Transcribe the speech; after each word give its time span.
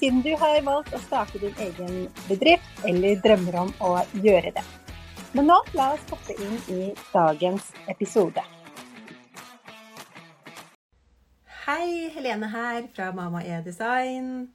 siden 0.00 0.22
du 0.24 0.30
har 0.40 0.62
valgt 0.64 0.94
å 0.96 1.00
starte 1.04 1.38
din 1.42 1.56
egen 1.60 2.06
bedrift 2.24 2.84
eller 2.88 3.18
drømmer 3.20 3.58
om 3.66 3.72
å 3.84 3.90
gjøre 4.24 4.52
det. 4.56 4.62
Men 5.36 5.50
nå 5.50 5.58
la 5.76 5.90
oss 5.94 6.06
hoppe 6.10 6.34
inn 6.40 6.56
i 6.72 6.86
dagens 7.12 7.68
episode. 7.92 8.42
Hei, 11.66 12.08
Helene 12.14 12.48
her 12.50 12.88
fra 12.94 13.10
Mama 13.14 13.42
E-design. 13.44 14.48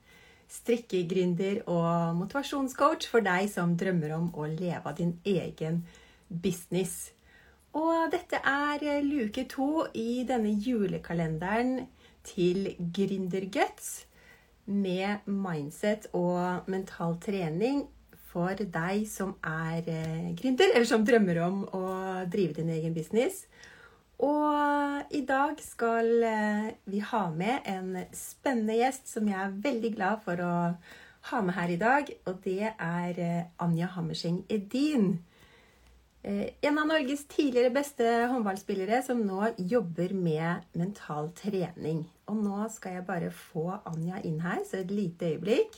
Strikkegründer 0.49 1.61
og 1.69 2.17
motivasjonscoach 2.17 3.05
for 3.11 3.25
deg 3.25 3.45
som 3.53 3.77
drømmer 3.77 4.15
om 4.17 4.31
å 4.33 4.47
leve 4.49 4.81
av 4.81 4.97
din 4.97 5.13
egen 5.29 5.83
business. 6.27 7.13
Og 7.77 8.09
dette 8.11 8.41
er 8.41 9.05
luke 9.05 9.45
to 9.51 9.85
i 9.93 10.25
denne 10.27 10.57
julekalenderen 10.57 11.85
til 12.25 12.73
Gründerguts 12.79 14.05
med 14.65 15.27
mindset 15.29 16.09
og 16.17 16.67
mental 16.71 17.19
trening 17.21 17.85
for 18.35 18.57
deg 18.59 19.05
som 19.07 19.35
er 19.45 19.85
eh, 19.87 20.33
gründer, 20.35 20.73
eller 20.73 20.87
som 20.89 21.05
drømmer 21.07 21.39
om 21.45 21.61
å 21.77 21.85
drive 22.31 22.57
din 22.57 22.73
egen 22.73 22.95
business. 22.95 23.45
Og 24.23 25.15
i 25.15 25.21
dag 25.27 25.59
skal 25.63 26.11
eh, 26.23 26.67
vi 26.91 27.01
ha 27.03 27.25
med 27.31 27.67
en 27.71 27.95
spennende 28.15 28.77
gjest 28.79 29.11
som 29.11 29.27
jeg 29.27 29.39
er 29.39 29.57
veldig 29.63 29.91
glad 29.95 30.23
for 30.23 30.43
å 30.43 30.55
ha 31.31 31.41
med 31.43 31.57
her 31.57 31.73
i 31.73 31.79
dag. 31.79 32.11
Og 32.27 32.41
det 32.45 32.73
er 32.73 33.21
eh, 33.21 33.47
Anja 33.63 33.91
Hammerseng 33.95 34.43
Edin. 34.49 35.17
En 36.25 36.79
av 36.81 36.87
Norges 36.89 37.27
tidligere 37.29 37.69
beste 37.69 38.05
håndballspillere 38.31 38.97
som 39.05 39.19
nå 39.21 39.51
jobber 39.61 40.09
med 40.17 40.63
mental 40.73 41.27
trening. 41.37 41.99
Og 42.25 42.39
nå 42.41 42.63
skal 42.73 42.97
jeg 42.97 43.05
bare 43.05 43.29
få 43.29 43.67
Anja 43.85 44.17
inn 44.25 44.39
her, 44.41 44.63
så 44.65 44.79
et 44.79 44.89
lite 44.89 45.35
øyeblikk. 45.35 45.77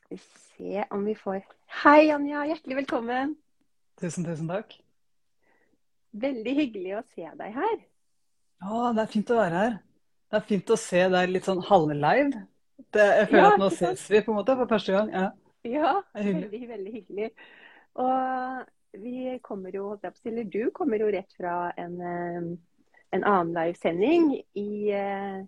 Skal 0.00 0.18
vi 0.18 0.22
se 0.24 0.86
om 0.90 1.06
vi 1.06 1.14
får 1.14 1.44
Hei, 1.84 2.10
Anja. 2.10 2.42
Hjertelig 2.50 2.82
velkommen. 2.82 3.36
Tusen, 4.02 4.26
tusen 4.26 4.50
takk. 4.50 4.74
Veldig 6.10 6.58
hyggelig 6.58 6.98
å 6.98 7.06
se 7.14 7.30
deg 7.38 7.54
her. 7.54 7.76
Ja, 8.66 8.90
det 8.98 9.06
er 9.06 9.14
fint 9.14 9.30
å 9.30 9.38
være 9.38 9.62
her. 9.62 9.82
Det 10.26 10.42
er 10.42 10.48
fint 10.50 10.74
å 10.74 10.76
se 10.90 11.06
deg 11.14 11.30
litt 11.30 11.46
sånn 11.46 11.62
halvlive. 11.70 12.48
Jeg 13.00 13.28
føler 13.30 13.42
Ja, 13.42 13.52
at 13.52 13.60
nå 13.62 13.70
ses 13.70 14.04
vi 14.10 14.20
på 14.20 14.32
en 14.32 14.38
måte 14.40 14.56
for 14.58 14.70
første 14.70 14.92
gang. 14.92 15.10
Ja, 15.12 15.30
Ja, 15.64 16.00
veldig, 16.16 16.68
veldig 16.68 16.92
hyggelig. 16.92 17.30
Og 17.94 18.64
vi 18.98 19.38
kommer 19.42 19.70
jo, 19.74 19.92
eller 20.24 20.44
du 20.44 20.70
kommer 20.74 20.98
jo 20.98 21.10
rett 21.12 21.32
fra 21.38 21.72
en, 21.78 22.00
eh, 22.00 22.58
en 23.12 23.24
annen 23.24 23.54
livesending 23.54 24.42
i, 24.58 24.90
eh, 24.90 25.44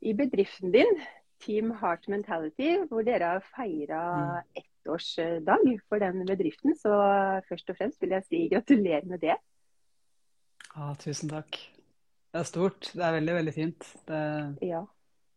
i 0.00 0.14
bedriften 0.14 0.72
din, 0.72 1.00
Team 1.40 1.70
Heart 1.80 2.08
Mentality, 2.08 2.76
hvor 2.88 3.04
dere 3.04 3.34
har 3.34 3.44
feira 3.56 4.42
ettårsdag 4.56 5.80
for 5.88 5.98
den 5.98 6.24
bedriften. 6.26 6.76
Så 6.76 6.92
først 7.48 7.70
og 7.70 7.76
fremst 7.76 8.00
vil 8.00 8.14
jeg 8.16 8.24
si 8.24 8.48
gratulerer 8.48 9.04
med 9.04 9.20
det. 9.20 9.36
Ja, 10.76 10.94
tusen 11.00 11.28
takk. 11.28 11.58
Det 12.32 12.40
er 12.40 12.48
stort. 12.48 12.92
Det 12.94 13.04
er 13.04 13.12
veldig, 13.12 13.34
veldig 13.34 13.54
fint. 13.54 13.96
Det 14.08 14.58
Ja. 14.62 14.84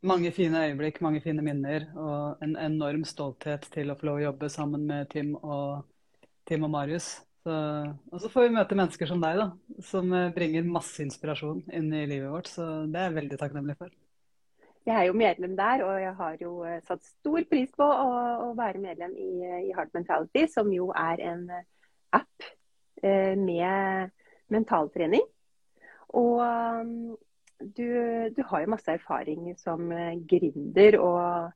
Mange 0.05 0.31
fine 0.31 0.65
øyeblikk, 0.67 1.01
mange 1.01 1.21
fine 1.23 1.43
minner, 1.43 1.87
og 1.99 2.43
en 2.43 2.55
enorm 2.59 3.05
stolthet 3.07 3.67
til 3.73 3.91
å 3.91 3.97
få 3.99 4.09
lov 4.09 4.19
å 4.19 4.27
jobbe 4.29 4.49
sammen 4.51 4.85
med 4.87 5.09
Tim 5.11 5.33
og, 5.39 5.83
Tim 6.47 6.67
og 6.67 6.71
Marius. 6.75 7.17
Så, 7.43 7.55
og 8.11 8.21
så 8.21 8.29
får 8.31 8.47
vi 8.47 8.55
møte 8.57 8.75
mennesker 8.75 9.09
som 9.09 9.21
deg, 9.23 9.39
da, 9.39 9.79
som 9.85 10.11
eh, 10.15 10.31
bringer 10.35 10.67
masse 10.67 10.99
inspirasjon 11.05 11.63
inn 11.75 11.87
i 11.95 12.05
livet 12.09 12.31
vårt. 12.31 12.51
Så 12.51 12.65
det 12.91 12.99
er 12.99 13.09
jeg 13.09 13.17
veldig 13.19 13.39
takknemlig 13.39 13.77
for. 13.79 13.93
Jeg 14.87 14.95
er 14.95 15.07
jo 15.07 15.15
medlem 15.17 15.55
der, 15.59 15.83
og 15.85 15.99
jeg 16.01 16.13
har 16.19 16.37
jo 16.43 16.53
eh, 16.67 16.81
satt 16.87 17.03
stor 17.07 17.43
pris 17.51 17.71
på 17.77 17.87
å, 17.87 18.09
å 18.47 18.51
være 18.59 18.83
medlem 18.83 19.15
i, 19.15 19.31
eh, 19.47 19.61
i 19.69 19.73
Heart 19.75 19.95
Mentality, 19.95 20.45
som 20.51 20.71
jo 20.73 20.91
er 20.95 21.23
en 21.31 21.45
app 22.15 22.49
med 22.99 24.09
mentaltrening. 24.51 25.23
Og 26.19 26.41
um, 26.43 27.13
du, 27.59 28.29
du 28.35 28.43
har 28.49 28.61
jo 28.63 28.71
masse 28.71 28.91
erfaring 28.91 29.51
som 29.59 29.91
eh, 29.91 30.15
gründer 30.29 30.97
og, 30.99 31.51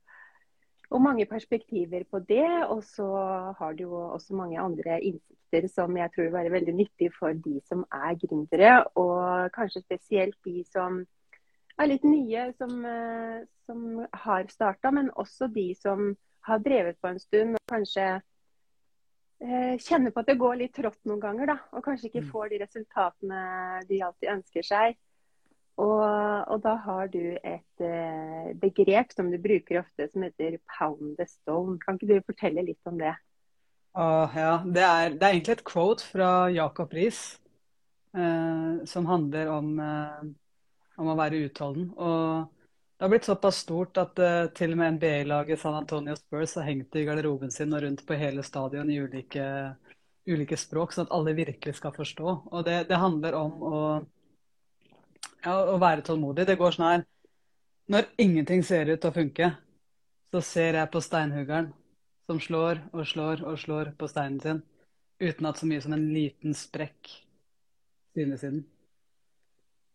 og 0.90 1.02
mange 1.02 1.25
perspektiver 1.25 2.03
på 2.12 2.19
det. 2.19 2.47
Og 2.69 2.84
så 2.84 3.08
har 3.59 3.74
du 3.74 3.84
jo 3.88 3.96
også 4.12 4.36
mange 4.36 4.59
andre 4.59 5.00
innsikter 5.02 5.68
som 5.69 5.97
jeg 5.97 6.12
tror 6.12 6.28
vil 6.28 6.34
være 6.34 6.52
veldig 6.52 6.74
nyttig 6.75 7.12
for 7.18 7.34
de 7.34 7.59
som 7.69 7.86
er 7.94 8.16
gründere, 8.22 8.84
og 8.97 9.52
kanskje 9.53 9.84
spesielt 9.86 10.38
de 10.46 10.64
som 10.66 11.03
er 11.80 11.90
litt 11.90 12.03
nye, 12.06 12.52
som, 12.58 12.85
eh, 12.85 13.46
som 13.66 14.06
har 14.25 14.50
starta, 14.50 14.91
men 14.91 15.12
også 15.16 15.47
de 15.53 15.74
som 15.78 16.16
har 16.44 16.59
drevet 16.59 16.97
på 17.02 17.08
en 17.08 17.20
stund 17.20 17.56
og 17.56 17.72
kanskje 17.72 18.08
eh, 19.44 19.78
kjenner 19.80 20.12
på 20.12 20.20
at 20.22 20.30
det 20.30 20.38
går 20.41 20.59
litt 20.59 20.74
trått 20.75 21.00
noen 21.06 21.22
ganger, 21.24 21.53
da. 21.53 21.58
Og 21.74 21.84
kanskje 21.85 22.09
ikke 22.09 22.22
Mm. 22.25 22.30
får 22.31 22.50
de 22.50 22.59
resultatene 22.62 23.41
de 23.90 24.02
alltid 24.03 24.30
ønsker 24.30 24.64
seg. 24.64 24.97
Og, 25.81 26.01
og 26.53 26.59
da 26.61 26.75
har 26.85 27.07
du 27.09 27.22
et 27.34 27.81
eh, 27.81 28.50
begrep 28.61 29.13
som 29.16 29.31
du 29.31 29.39
bruker 29.41 29.79
ofte, 29.81 30.07
som 30.11 30.25
heter 30.25 30.59
'pound 30.69 31.16
the 31.17 31.25
stone'. 31.25 31.79
Kan 31.81 31.97
ikke 31.97 32.13
du 32.13 32.28
fortelle 32.28 32.61
litt 32.61 32.81
om 32.85 33.00
det? 33.00 33.16
Åh, 33.94 34.38
ja, 34.38 34.53
det 34.66 34.81
er, 34.81 35.09
det 35.17 35.25
er 35.25 35.34
egentlig 35.34 35.53
et 35.57 35.66
quote 35.66 36.06
fra 36.06 36.50
Jacob 36.50 36.94
Riis 36.94 37.39
eh, 38.17 38.85
som 38.85 39.06
handler 39.06 39.50
om, 39.53 39.79
eh, 39.79 40.23
om 40.97 41.11
å 41.13 41.17
være 41.17 41.44
utholden. 41.47 41.90
Og 41.97 42.50
det 42.97 43.05
har 43.05 43.11
blitt 43.13 43.29
såpass 43.29 43.61
stort 43.66 43.97
at 44.01 44.19
eh, 44.19 44.47
til 44.55 44.73
og 44.73 44.81
med 44.81 44.97
NBA-laget 44.97 45.61
San 45.61 45.78
Antonio 45.78 46.16
Spurs 46.17 46.55
har 46.57 46.69
hengt 46.69 46.95
i 46.95 47.05
garderoben 47.05 47.51
sin 47.51 47.73
og 47.73 47.84
rundt 47.84 48.05
på 48.07 48.17
hele 48.17 48.45
stadion 48.45 48.90
i 48.90 49.00
ulike, 49.01 49.45
ulike 50.29 50.57
språk, 50.57 50.94
sånn 50.94 51.09
at 51.09 51.16
alle 51.17 51.35
virkelig 51.38 51.78
skal 51.78 51.94
forstå. 51.94 52.35
Og 52.51 52.66
det, 52.66 52.84
det 52.90 53.01
handler 53.01 53.38
om 53.38 53.66
å, 53.67 53.81
ja, 55.44 55.56
å 55.56 55.78
være 55.81 56.06
tålmodig. 56.07 56.47
Det 56.47 56.57
går 56.59 56.75
sånn 56.75 56.89
her 56.89 57.06
Når 57.91 58.06
ingenting 58.17 58.63
ser 58.63 58.88
ut 58.88 59.01
til 59.01 59.11
å 59.11 59.16
funke, 59.16 59.50
så 60.31 60.41
ser 60.41 60.78
jeg 60.79 60.91
på 60.91 61.01
steinhuggeren 61.03 61.73
som 62.31 62.39
slår 62.39 62.79
og 62.94 63.07
slår 63.07 63.44
og 63.44 63.57
slår 63.59 63.91
på 64.00 64.07
steinen 64.07 64.39
sin, 64.39 64.61
uten 65.19 65.50
at 65.50 65.59
så 65.59 65.67
mye 65.67 65.81
som 65.84 65.94
en 65.94 66.06
liten 66.16 66.56
sprekk 66.56 67.11
synes 68.16 68.45
i 68.45 68.53
den. 68.53 68.61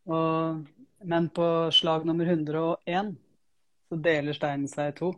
Og, 0.08 0.60
men 1.08 1.30
på 1.32 1.46
slag 1.72 2.04
nummer 2.08 2.28
101 2.28 3.14
så 3.88 3.98
deler 4.04 4.36
steinen 4.36 4.68
seg 4.68 4.92
i 4.92 4.96
to. 5.00 5.14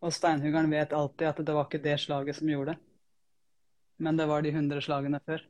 Og 0.00 0.14
steinhuggeren 0.16 0.70
vet 0.72 0.94
alltid 0.96 1.28
at 1.28 1.40
det 1.44 1.56
var 1.56 1.68
ikke 1.68 1.82
det 1.84 1.96
slaget 2.00 2.38
som 2.38 2.48
gjorde 2.48 2.74
det, 2.74 2.78
men 4.00 4.16
det 4.16 4.28
var 4.28 4.44
de 4.44 4.52
100 4.52 4.84
slagene 4.84 5.20
før. 5.26 5.42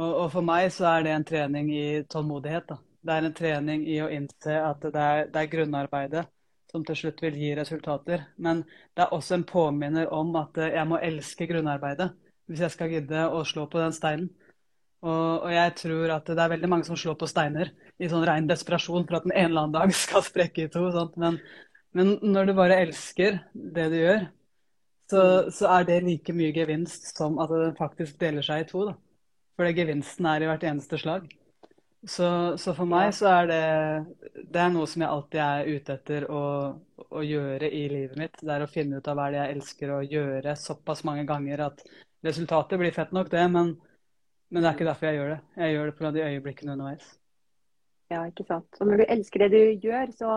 Og, 0.00 0.10
og 0.24 0.28
for 0.32 0.46
meg 0.46 0.70
så 0.74 0.88
er 0.90 1.06
det 1.06 1.14
en 1.14 1.26
trening 1.26 1.70
i 1.74 1.86
tålmodighet. 2.10 2.68
da. 2.68 2.78
Det 3.04 3.14
er 3.14 3.26
en 3.26 3.36
trening 3.36 3.84
i 3.86 3.98
å 4.02 4.10
innse 4.10 4.56
at 4.58 4.82
det 4.82 5.00
er, 5.00 5.26
det 5.30 5.42
er 5.42 5.52
grunnarbeidet 5.52 6.24
som 6.74 6.82
til 6.86 6.98
slutt 6.98 7.20
vil 7.22 7.36
gi 7.38 7.52
resultater. 7.54 8.24
Men 8.42 8.64
det 8.66 9.04
er 9.04 9.12
også 9.14 9.38
en 9.38 9.46
påminner 9.46 10.10
om 10.14 10.34
at 10.40 10.58
eh, 10.58 10.74
jeg 10.74 10.90
må 10.90 10.98
elske 10.98 11.46
grunnarbeidet 11.50 12.10
hvis 12.50 12.64
jeg 12.64 12.74
skal 12.74 12.90
gidde 12.92 13.28
å 13.32 13.44
slå 13.48 13.68
på 13.70 13.80
den 13.80 13.94
steinen. 13.96 14.32
Og, 15.04 15.44
og 15.44 15.50
jeg 15.52 15.74
tror 15.78 16.14
at 16.16 16.28
det 16.32 16.40
er 16.40 16.52
veldig 16.54 16.70
mange 16.72 16.88
som 16.88 16.96
slår 16.98 17.16
på 17.20 17.28
steiner 17.28 17.70
i 18.00 18.08
sånn 18.08 18.24
ren 18.26 18.48
desperasjon 18.48 19.04
for 19.06 19.18
at 19.18 19.26
den 19.28 19.36
en 19.36 19.50
eller 19.50 19.66
annen 19.66 19.76
dag 19.76 19.94
skal 20.04 20.24
sprekke 20.24 20.66
i 20.66 20.72
to. 20.72 20.88
Men, 21.20 21.38
men 21.96 22.16
når 22.24 22.50
du 22.50 22.56
bare 22.58 22.80
elsker 22.86 23.38
det 23.52 23.86
du 23.92 23.98
gjør, 24.00 24.26
så, 25.12 25.22
så 25.52 25.70
er 25.76 25.88
det 25.88 26.02
like 26.06 26.34
mye 26.36 26.52
gevinst 26.56 27.12
som 27.12 27.36
at 27.42 27.52
den 27.52 27.76
faktisk 27.78 28.16
deler 28.20 28.44
seg 28.44 28.64
i 28.64 28.68
to. 28.70 28.88
Da. 28.88 28.96
For 29.54 29.66
det 29.66 29.76
gevinsten 29.78 30.26
er 30.26 30.42
i 30.42 30.50
hvert 30.50 30.66
eneste 30.66 30.98
slag. 30.98 31.26
Så, 32.04 32.26
så 32.60 32.74
for 32.76 32.88
meg 32.88 33.14
så 33.16 33.30
er 33.30 33.46
det 33.48 33.60
det 34.52 34.60
er 34.60 34.72
noe 34.74 34.84
som 34.90 35.02
jeg 35.02 35.08
alltid 35.10 35.40
er 35.40 35.68
ute 35.72 35.94
etter 35.94 36.26
å, 36.28 36.42
å 37.08 37.22
gjøre 37.24 37.70
i 37.70 37.86
livet 37.88 38.18
mitt. 38.20 38.36
Det 38.42 38.52
er 38.52 38.64
å 38.64 38.70
finne 38.70 39.00
ut 39.00 39.08
av 39.08 39.16
hva 39.16 39.30
det 39.32 39.40
jeg 39.40 39.56
elsker 39.56 39.94
å 39.94 40.02
gjøre 40.04 40.56
såpass 40.60 41.04
mange 41.08 41.24
ganger 41.28 41.64
at 41.70 41.80
resultatet 42.26 42.80
blir 42.80 42.92
fett 42.92 43.14
nok, 43.16 43.30
det. 43.32 43.46
Men, 43.54 43.72
men 44.50 44.60
det 44.60 44.68
er 44.68 44.76
ikke 44.76 44.90
derfor 44.90 45.08
jeg 45.08 45.20
gjør 45.20 45.32
det. 45.32 45.40
Jeg 45.62 45.76
gjør 45.76 45.88
det 45.88 45.96
pga. 46.00 46.12
de 46.12 46.26
øyeblikkene 46.26 46.76
underveis. 46.76 47.08
Ja, 48.12 48.20
ikke 48.28 48.44
sant. 48.50 48.68
Og 48.80 48.90
når 48.90 49.00
du 49.00 49.06
elsker 49.16 49.46
det 49.46 49.50
du 49.54 49.88
gjør, 49.88 50.12
så, 50.18 50.36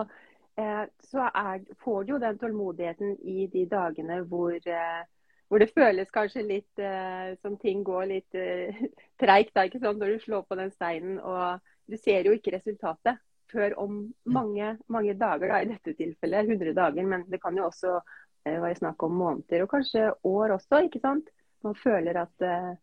eh, 0.56 0.82
så 1.10 1.28
er, 1.28 1.62
får 1.84 2.02
du 2.06 2.14
jo 2.14 2.22
den 2.22 2.40
tålmodigheten 2.40 3.18
i 3.28 3.46
de 3.52 3.68
dagene 3.68 4.22
hvor, 4.30 4.56
eh, 4.56 5.04
hvor 5.48 5.62
det 5.62 5.72
føles 5.72 6.10
kanskje 6.12 6.44
litt 6.44 6.82
eh, 6.82 7.32
som 7.40 7.56
ting 7.60 7.80
går 7.86 8.08
litt 8.10 8.36
eh, 8.36 8.82
treigt. 9.22 9.56
Når 9.56 10.04
du 10.04 10.18
slår 10.24 10.44
på 10.48 10.58
den 10.58 10.72
steinen 10.74 11.18
og 11.20 11.62
du 11.88 11.96
ser 11.96 12.26
jo 12.28 12.34
ikke 12.36 12.52
resultatet 12.58 13.20
før 13.48 13.72
om 13.80 14.00
mange, 14.28 14.74
mange 14.92 15.14
dager, 15.16 15.48
da, 15.48 15.62
i 15.62 15.70
dette 15.70 15.94
tilfellet 15.96 16.50
100 16.52 16.74
dager. 16.76 17.08
Men 17.08 17.24
det 17.32 17.40
kan 17.40 17.56
jo 17.56 17.68
også 17.68 17.94
eh, 17.96 18.58
være 18.58 18.76
snakk 18.80 19.06
om 19.06 19.16
måneder, 19.16 19.64
og 19.64 19.72
kanskje 19.72 20.10
år 20.28 20.58
også. 20.58 20.84
ikke 20.84 21.00
sant? 21.04 21.32
Man 21.64 21.78
føler 21.78 22.20
at, 22.20 22.44
eh, 22.44 22.74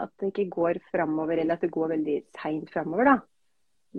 at 0.00 0.14
det 0.20 0.32
ikke 0.32 0.48
går 0.56 0.80
framover, 0.88 1.36
eller 1.36 1.58
at 1.58 1.66
det 1.66 1.74
går 1.74 1.92
veldig 1.98 2.18
seint 2.40 2.72
framover. 2.72 3.12
da. 3.12 3.18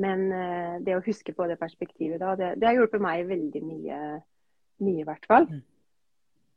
Men 0.01 0.25
eh, 0.33 0.73
det 0.83 0.97
å 0.97 1.05
huske 1.05 1.35
på 1.37 1.47
det 1.47 1.59
perspektivet 1.61 2.19
da, 2.19 2.33
det, 2.39 2.55
det 2.59 2.67
har 2.67 2.79
hjulpet 2.79 3.03
meg 3.03 3.29
veldig 3.29 3.63
mye, 3.63 4.01
mye 4.83 5.05
i 5.05 5.07
hvert 5.07 5.29
fall. 5.29 5.47
Mm. 5.53 5.63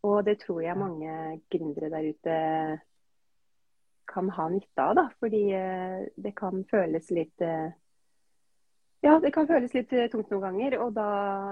Og 0.09 0.23
det 0.27 0.39
tror 0.43 0.63
jeg 0.65 0.79
mange 0.79 1.13
gründere 1.53 1.91
der 1.93 2.09
ute 2.13 2.37
kan 4.09 4.31
ha 4.33 4.49
nytte 4.49 4.83
av. 4.83 4.95
da, 4.97 5.05
Fordi 5.21 5.43
eh, 5.53 6.01
det 6.17 6.33
kan 6.39 6.65
føles 6.71 7.11
litt 7.13 7.45
eh, 7.45 7.69
ja, 9.05 9.19
det 9.23 9.31
kan 9.35 9.47
føles 9.47 9.75
litt 9.77 9.93
eh, 9.95 10.09
tungt 10.11 10.33
noen 10.33 10.47
ganger. 10.49 10.79
Da, 10.95 11.09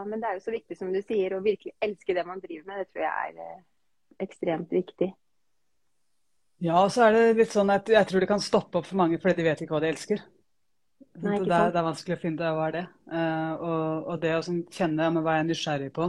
men 0.09 0.23
det 0.23 0.31
er 0.31 0.39
jo 0.39 0.47
så 0.49 0.55
viktig 0.55 0.79
som 0.79 0.91
du 0.95 0.99
sier, 1.03 1.37
å 1.37 1.45
virkelig 1.45 1.77
elske 1.85 2.17
det 2.17 2.25
man 2.27 2.43
driver 2.43 2.73
med. 2.73 2.83
Det 2.83 2.91
tror 2.91 3.07
jeg 3.07 3.37
er 3.37 4.25
ekstremt 4.27 4.73
viktig. 4.75 5.13
Ja, 6.65 6.81
og 6.81 6.91
så 6.91 7.07
er 7.07 7.15
det 7.15 7.43
litt 7.43 7.53
sånn 7.53 7.71
at 7.71 7.91
jeg 7.93 8.09
tror 8.09 8.25
det 8.25 8.31
kan 8.31 8.43
stoppe 8.43 8.81
opp 8.81 8.89
for 8.89 8.99
mange 8.99 9.21
fordi 9.21 9.43
de 9.43 9.47
vet 9.51 9.63
ikke 9.63 9.77
hva 9.77 9.83
de 9.85 9.93
elsker. 9.93 10.23
Nei, 11.21 11.39
det, 11.45 11.53
er, 11.53 11.73
det 11.73 11.81
er 11.81 11.85
vanskelig 11.85 12.17
å 12.17 12.21
finne 12.21 12.41
ut 12.41 12.57
hva 12.57 12.69
er 12.69 12.75
det. 12.75 12.85
uh, 13.13 13.53
og, 13.55 14.09
og 14.13 14.19
det 14.21 14.33
å 14.37 14.43
sånn 14.45 14.63
kjenne 14.73 15.05
ja, 15.05 15.13
hva 15.13 15.37
jeg 15.37 15.45
er 15.45 15.49
nysgjerrig 15.51 15.91
på. 15.97 16.09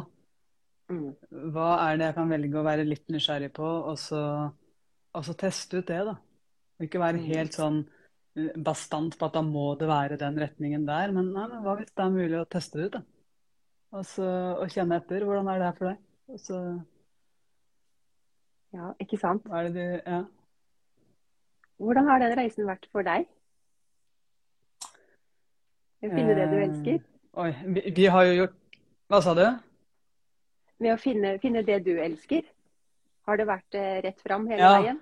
Hva 0.88 1.68
er 1.90 1.98
det 2.00 2.06
jeg 2.10 2.16
kan 2.16 2.30
velge 2.32 2.60
å 2.60 2.64
være 2.64 2.86
litt 2.88 3.08
nysgjerrig 3.12 3.50
på, 3.58 3.68
og 3.92 3.98
så, 4.00 4.22
og 5.14 5.26
så 5.28 5.34
teste 5.36 5.82
ut 5.82 5.88
det, 5.90 6.00
da. 6.08 6.16
Og 6.80 6.86
ikke 6.88 7.02
være 7.02 7.20
Mm. 7.20 7.28
helt 7.28 7.54
sånn 7.58 7.80
eh, 8.38 8.52
bastant 8.56 9.18
på 9.18 9.26
at 9.28 9.34
da 9.34 9.42
må 9.42 9.76
det 9.80 9.88
være 9.90 10.18
den 10.22 10.38
retningen 10.40 10.86
der. 10.88 11.12
Men, 11.12 11.34
nei, 11.34 11.48
men 11.52 11.64
hva 11.66 11.76
hvis 11.80 11.92
det 11.92 12.04
er 12.06 12.14
mulig 12.14 12.40
å 12.40 12.46
teste 12.48 12.78
det 12.80 12.86
ut, 12.88 12.92
da? 13.00 13.02
Og 13.98 14.04
så 14.06 14.28
og 14.62 14.70
kjenne 14.70 14.98
etter. 15.02 15.24
Hvordan 15.26 15.48
er 15.52 15.60
det 15.60 15.68
her 15.72 15.78
for 15.80 15.90
deg? 15.92 15.98
Og 16.28 16.40
så 16.44 16.60
Ja, 18.76 18.92
ikke 19.00 19.18
sant? 19.20 19.44
hva 19.48 19.62
er 19.64 19.70
det 19.70 19.74
du 19.76 20.12
Ja. 20.12 20.24
Hvordan 21.80 22.08
har 22.10 22.20
den 22.20 22.38
reisen 22.38 22.66
vært 22.68 22.88
for 22.92 23.04
deg? 23.04 23.28
Å 26.04 26.10
finne 26.14 26.36
det 26.38 26.48
du 26.52 26.58
Eh, 26.58 26.66
elsker? 26.68 27.00
Oi, 27.38 27.52
vi, 27.76 27.82
vi 27.96 28.06
har 28.06 28.24
jo 28.26 28.34
gjort 28.42 28.56
Hva 29.10 29.22
sa 29.24 29.34
du? 29.38 29.46
Med 30.80 30.94
å 30.94 31.00
finne, 31.02 31.38
finne 31.42 31.64
det 31.66 31.80
du 31.88 31.96
elsker? 31.98 32.46
Har 33.28 33.40
det 33.40 33.48
vært 33.50 33.76
eh, 33.78 33.98
rett 34.06 34.22
fram 34.24 34.46
hele 34.48 34.62
Ja. 34.62 34.74
veien? 34.78 35.00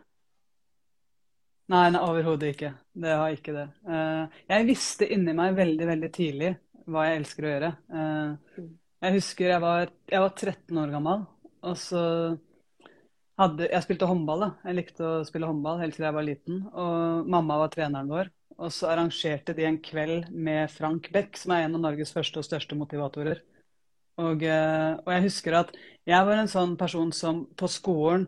Nei, 1.74 1.90
nei 1.90 2.00
overhodet 2.06 2.54
ikke. 2.54 2.72
Det 2.94 3.14
har 3.18 3.34
ikke 3.34 3.54
det. 3.56 3.66
Eh, 3.90 4.40
jeg 4.54 4.68
visste 4.68 5.08
inni 5.12 5.34
meg 5.34 5.56
veldig, 5.58 5.88
veldig 5.90 6.12
tidlig 6.14 6.52
hva 6.86 7.08
jeg 7.08 7.20
elsker 7.22 7.44
å 7.48 7.54
gjøre. 7.54 7.72
Eh, 7.90 8.62
Mm. 8.62 8.70
jeg 9.02 9.14
husker 9.18 9.46
jeg 9.50 9.62
var, 9.62 9.90
jeg 10.08 10.20
var 10.20 10.30
13 10.30 10.78
år 10.78 10.92
gammel, 10.92 11.28
og 11.64 11.76
så 11.76 12.40
hadde 13.38 13.68
Jeg 13.70 13.84
spilte 13.84 14.08
håndball, 14.08 14.40
da. 14.40 14.50
Jeg 14.64 14.76
likte 14.78 15.04
å 15.04 15.26
spille 15.28 15.48
håndball 15.50 15.80
helt 15.82 15.96
til 15.96 16.06
jeg 16.06 16.14
var 16.14 16.24
liten. 16.24 16.62
Og 16.72 17.28
mamma 17.28 17.58
var 17.58 17.68
treneren 17.70 18.08
vår. 18.08 18.30
Og 18.58 18.70
så 18.72 18.88
arrangerte 18.94 19.54
de 19.54 19.66
en 19.66 19.78
kveld 19.78 20.30
med 20.32 20.70
Frank 20.72 21.12
Beck, 21.12 21.36
som 21.36 21.52
er 21.52 21.66
en 21.66 21.76
av 21.76 21.82
Norges 21.82 22.14
første 22.14 22.38
og 22.40 22.46
største 22.46 22.78
motivatorer. 22.80 23.42
Og, 24.22 24.44
eh, 24.48 24.92
og 25.04 25.12
jeg 25.12 25.26
husker 25.28 25.60
at 25.60 25.72
jeg 26.08 26.28
var 26.28 26.40
en 26.40 26.52
sånn 26.52 26.76
person 26.80 27.12
som 27.16 27.46
på 27.58 27.68
skolen 27.72 28.28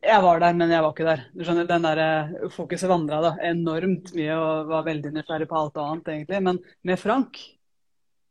jeg 0.00 0.22
var 0.22 0.40
der, 0.40 0.56
men 0.56 0.70
jeg 0.72 0.82
var 0.84 0.92
ikke 0.94 1.06
der. 1.08 1.22
Du 1.34 1.44
skjønner, 1.44 1.66
Den 1.68 1.84
der 1.84 2.00
eh, 2.00 2.48
fokuset 2.54 2.88
vandra 2.88 3.34
enormt 3.44 4.12
mye 4.16 4.36
og 4.36 4.70
var 4.70 4.84
veldig 4.86 5.12
nysgjerrig 5.14 5.48
på 5.48 5.58
alt 5.60 5.80
annet, 5.80 6.10
egentlig. 6.14 6.40
Men 6.46 6.60
med 6.88 7.00
Frank, 7.00 7.40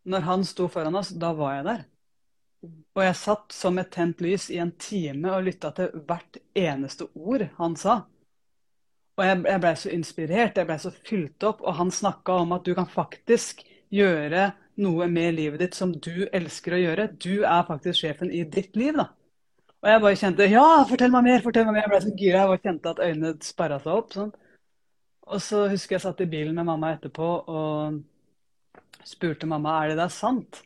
når 0.10 0.26
han 0.26 0.46
sto 0.46 0.68
foran 0.72 0.98
oss, 0.98 1.10
da 1.10 1.34
var 1.38 1.58
jeg 1.58 1.68
der. 1.68 1.84
Og 2.98 3.04
jeg 3.06 3.18
satt 3.18 3.54
som 3.56 3.78
et 3.80 3.92
tent 3.94 4.22
lys 4.22 4.50
i 4.52 4.60
en 4.62 4.72
time 4.82 5.34
og 5.36 5.46
lytta 5.46 5.72
til 5.78 5.94
hvert 6.08 6.40
eneste 6.58 7.08
ord 7.16 7.46
han 7.60 7.78
sa. 7.80 8.02
Og 9.20 9.26
jeg, 9.26 9.42
jeg 9.52 9.64
blei 9.64 9.76
så 9.76 9.94
inspirert, 9.94 10.58
jeg 10.58 10.68
blei 10.68 10.80
så 10.80 10.92
fylt 10.96 11.46
opp, 11.48 11.62
og 11.62 11.78
han 11.80 11.92
snakka 11.92 12.40
om 12.44 12.56
at 12.56 12.66
du 12.66 12.74
kan 12.76 12.90
faktisk 12.90 13.66
gjøre 13.94 14.52
noe 14.82 15.08
med 15.12 15.38
livet 15.38 15.62
ditt 15.62 15.78
som 15.78 15.94
du 15.94 16.28
elsker 16.34 16.76
å 16.76 16.82
gjøre. 16.82 17.08
Du 17.22 17.44
er 17.44 17.66
faktisk 17.68 18.04
sjefen 18.04 18.32
i 18.34 18.44
ditt 18.48 18.78
liv, 18.80 18.98
da. 18.98 19.10
Og 19.80 19.88
jeg 19.88 20.04
bare 20.04 20.20
kjente 20.20 20.48
ja, 20.52 20.66
fortell 20.90 21.12
meg 21.14 21.26
mer, 21.28 21.44
fortell 21.44 21.68
meg 21.68 21.78
mer. 21.78 21.86
Jeg 21.86 21.92
ble 21.94 22.02
så 22.04 22.14
gira. 22.20 22.42
Jeg 22.42 22.52
bare 22.52 22.64
kjente 22.66 22.94
at 22.94 23.04
øynene 23.06 23.34
sperra 23.48 23.80
seg 23.84 23.94
opp. 23.96 24.16
sånn. 24.16 24.32
Og 25.30 25.44
så 25.46 25.66
husker 25.72 25.96
jeg 25.96 26.04
satt 26.04 26.24
i 26.26 26.30
bilen 26.30 26.58
med 26.58 26.68
mamma 26.68 26.94
etterpå 26.96 27.30
og 27.54 28.00
spurte 29.08 29.48
mamma 29.48 29.78
er 29.84 29.94
det 29.94 30.00
der 30.02 30.12
sant. 30.14 30.62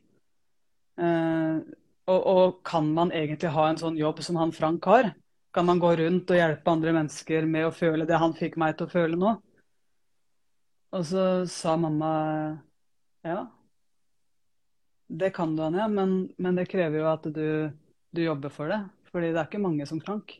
Eh, 0.98 1.58
og, 2.10 2.22
og 2.34 2.60
kan 2.66 2.88
man 2.96 3.12
egentlig 3.16 3.52
ha 3.54 3.68
en 3.70 3.80
sånn 3.80 4.00
jobb 4.00 4.22
som 4.26 4.40
han 4.42 4.54
Frank 4.56 4.88
har? 4.90 5.12
Kan 5.54 5.68
man 5.70 5.82
gå 5.82 5.92
rundt 6.00 6.32
og 6.34 6.40
hjelpe 6.40 6.74
andre 6.74 6.94
mennesker 6.96 7.46
med 7.50 7.68
å 7.68 7.76
føle 7.76 8.08
det 8.10 8.20
han 8.20 8.34
fikk 8.38 8.58
meg 8.62 8.78
til 8.78 8.88
å 8.88 8.94
føle 8.94 9.20
nå? 9.20 9.36
Og 10.94 11.06
så 11.10 11.26
sa 11.50 11.76
mamma 11.78 12.14
ja, 13.26 13.44
det 15.08 15.34
kan 15.36 15.56
du, 15.56 15.64
Anja, 15.66 15.88
men, 15.92 16.34
men 16.38 16.58
det 16.58 16.70
krever 16.72 17.02
jo 17.02 17.10
at 17.12 17.28
du, 17.36 17.48
du 18.14 18.22
jobber 18.24 18.54
for 18.54 18.72
det. 18.72 18.80
Fordi 19.14 19.30
det 19.30 19.40
er 19.42 19.50
ikke 19.50 19.62
mange 19.62 19.86
som 19.86 20.02
Frank. 20.02 20.38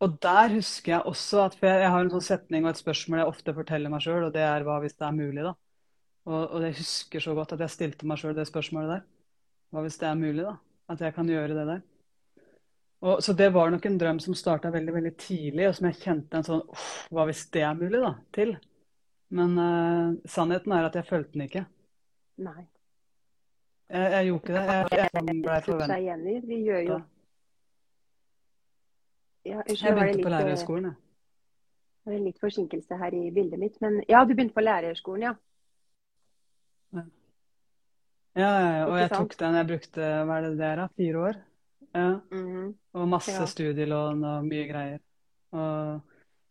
Og 0.00 0.14
der 0.24 0.54
husker 0.54 0.94
jeg 0.94 1.08
også 1.10 1.42
at 1.44 1.58
jeg, 1.60 1.82
jeg 1.82 1.92
har 1.92 2.04
en 2.04 2.12
sånn 2.14 2.24
setning 2.24 2.64
og 2.64 2.72
et 2.72 2.80
spørsmål 2.80 3.20
jeg 3.20 3.32
ofte 3.34 3.54
forteller 3.56 3.92
meg 3.92 4.04
sjøl, 4.04 4.24
og 4.28 4.32
det 4.32 4.44
er 4.46 4.64
hva 4.64 4.78
hvis 4.80 4.96
det 4.96 5.04
er 5.04 5.18
mulig, 5.18 5.44
da? 5.44 5.52
Og, 6.30 6.40
og 6.40 6.64
jeg 6.64 6.78
husker 6.78 7.24
så 7.24 7.34
godt 7.36 7.52
at 7.56 7.64
jeg 7.66 7.74
stilte 7.74 8.08
meg 8.08 8.20
sjøl 8.20 8.32
det 8.36 8.46
spørsmålet 8.48 8.94
der. 8.94 9.04
Hva 9.70 9.84
hvis 9.84 10.00
det 10.00 10.08
er 10.08 10.18
mulig, 10.20 10.46
da? 10.46 10.56
At 10.90 11.04
jeg 11.04 11.16
kan 11.16 11.28
gjøre 11.28 11.58
det 11.58 11.66
der. 11.68 11.84
Og, 13.00 13.20
så 13.24 13.32
det 13.36 13.48
var 13.52 13.70
nok 13.72 13.86
en 13.88 14.00
drøm 14.00 14.18
som 14.20 14.36
starta 14.36 14.72
veldig 14.72 14.96
veldig 14.96 15.14
tidlig, 15.20 15.68
og 15.68 15.76
som 15.76 15.88
jeg 15.88 16.00
kjente 16.02 16.40
en 16.40 16.48
sånn 16.48 16.66
Hva 17.12 17.24
hvis 17.28 17.46
det 17.52 17.64
er 17.64 17.78
mulig, 17.78 18.00
da? 18.00 18.14
Til. 18.36 18.56
Men 19.36 19.56
uh, 19.60 20.18
sannheten 20.28 20.74
er 20.76 20.88
at 20.88 20.96
jeg 20.98 21.08
følte 21.08 21.36
den 21.36 21.46
ikke. 21.46 21.64
Nei. 22.44 22.64
Jeg, 23.90 24.12
jeg 24.12 24.26
gjorde 24.26 24.42
ikke 24.42 24.54
det. 24.54 24.64
Jeg, 24.70 25.10
jeg 25.14 25.62
ble 25.66 25.96
igjen. 25.98 26.26
Vi 26.46 26.58
gjør 26.62 26.82
jo 26.86 26.98
ja, 29.44 29.62
jeg, 29.66 29.76
Jeg 29.80 29.94
var 29.96 30.02
begynte 30.02 30.16
litt, 30.16 30.26
på 30.26 30.32
lærerhøgskolen, 30.34 30.84
jeg. 30.90 30.94
var 32.04 32.14
det 32.14 32.20
litt 32.26 32.42
forsinkelse 32.42 32.98
her 33.00 33.16
i 33.16 33.22
bildet 33.34 33.62
mitt. 33.62 33.80
Men 33.82 34.02
ja, 34.08 34.20
du 34.24 34.34
begynte 34.34 34.54
på 34.54 34.64
lærerskolen, 34.64 35.30
ja. 35.30 35.34
Ja, 38.38 38.46
ja, 38.46 38.68
ja, 38.76 38.84
og 38.86 38.94
jeg 39.00 39.10
tok 39.10 39.34
den. 39.40 39.56
Jeg 39.58 39.68
brukte 39.72 40.10
hva 40.28 40.36
er 40.38 40.46
det 40.46 40.66
er, 40.68 40.82
da? 40.84 40.86
Fire 41.00 41.24
år. 41.26 41.40
Ja. 41.90 42.10
Mhm. 42.30 42.68
Og 42.94 43.08
masse 43.10 43.46
studielån 43.54 44.22
og 44.24 44.46
mye 44.46 44.68
greier. 44.68 45.02
Og 45.50 46.00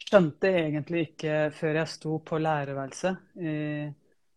skjønte 0.04 0.52
egentlig 0.52 1.06
ikke 1.10 1.38
før 1.56 1.82
jeg 1.82 1.92
sto 1.94 2.18
på 2.26 2.40
lærerværelset 2.42 3.40
i, 3.40 3.54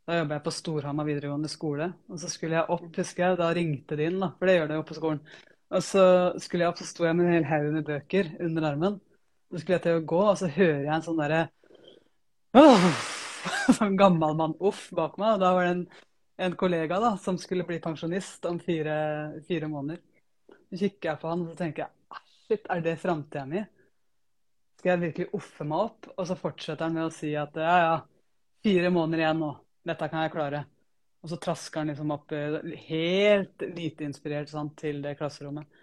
Da 0.09 0.19
jobba 0.19 0.37
jeg 0.37 0.45
på 0.47 0.53
Storhamar 0.55 1.07
videregående 1.07 1.51
skole. 1.51 1.89
Og 2.11 2.19
så 2.19 2.31
skulle 2.31 2.59
jeg 2.59 2.75
opp, 2.75 2.89
husker 2.97 3.25
jeg, 3.25 3.39
da 3.39 3.51
ringte 3.55 3.99
de 3.99 4.09
inn, 4.11 4.19
da, 4.23 4.33
for 4.39 4.51
det 4.51 4.57
gjør 4.57 4.71
det 4.71 4.79
jo 4.79 4.87
på 4.89 4.99
skolen. 4.99 5.21
Og 5.73 5.85
så 5.87 6.05
skulle 6.43 6.65
jeg 6.65 6.73
opp, 6.73 6.81
så 6.83 6.89
sto 6.89 7.07
jeg 7.07 7.17
med 7.17 7.29
en 7.29 7.37
hel 7.37 7.49
haug 7.49 7.69
med 7.77 7.87
bøker 7.89 8.31
under 8.45 8.69
armen. 8.73 8.99
Så 9.53 9.63
skulle 9.63 9.79
jeg 9.79 9.85
til 9.87 10.01
å 10.01 10.07
gå, 10.13 10.23
og 10.33 10.39
så 10.41 10.51
hører 10.53 10.83
jeg 10.85 10.95
en 10.97 11.05
sånn 11.07 11.21
derre 11.23 11.43
Sånn 13.79 13.97
gammel 13.99 14.35
mann 14.39 14.57
uff 14.61 14.89
bak 14.97 15.17
meg. 15.21 15.37
Og 15.37 15.45
da 15.45 15.53
var 15.57 15.67
det 15.67 15.75
en, 15.77 15.85
en 16.47 16.57
kollega 16.59 16.99
da, 17.03 17.15
som 17.23 17.39
skulle 17.41 17.67
bli 17.69 17.79
pensjonist 17.83 18.45
om 18.51 18.59
fire, 18.63 18.97
fire 19.49 19.71
måneder. 19.71 20.03
Så 20.73 20.83
kikker 20.83 21.13
jeg 21.13 21.21
på 21.23 21.31
han 21.31 21.45
og 21.45 21.53
så 21.53 21.59
tenker 21.63 21.87
jeg, 21.87 22.23
shit, 22.49 22.69
er 22.73 22.85
det 22.85 22.99
framtida 23.01 23.47
mi? 23.49 23.63
Skal 24.81 24.95
jeg 24.97 25.03
virkelig 25.07 25.29
offe 25.39 25.65
meg 25.69 25.85
opp? 25.87 26.09
Og 26.17 26.27
så 26.29 26.37
fortsetter 26.39 26.89
han 26.89 26.97
med 26.99 27.07
å 27.07 27.15
si 27.15 27.33
at 27.39 27.57
ja, 27.61 27.75
ja, 27.87 27.99
fire 28.67 28.91
måneder 28.93 29.25
igjen 29.25 29.45
nå. 29.47 29.53
Dette 29.87 30.09
kan 30.11 30.25
jeg 30.25 30.33
klare. 30.35 30.63
Og 31.23 31.31
så 31.31 31.39
trasker 31.39 31.83
han 31.83 31.93
liksom 31.93 32.13
opp 32.15 32.33
eh, 32.35 32.59
helt 32.89 33.63
lite 33.77 34.07
inspirert 34.07 34.51
sant, 34.51 34.75
til 34.79 35.03
det 35.05 35.17
klasserommet. 35.19 35.83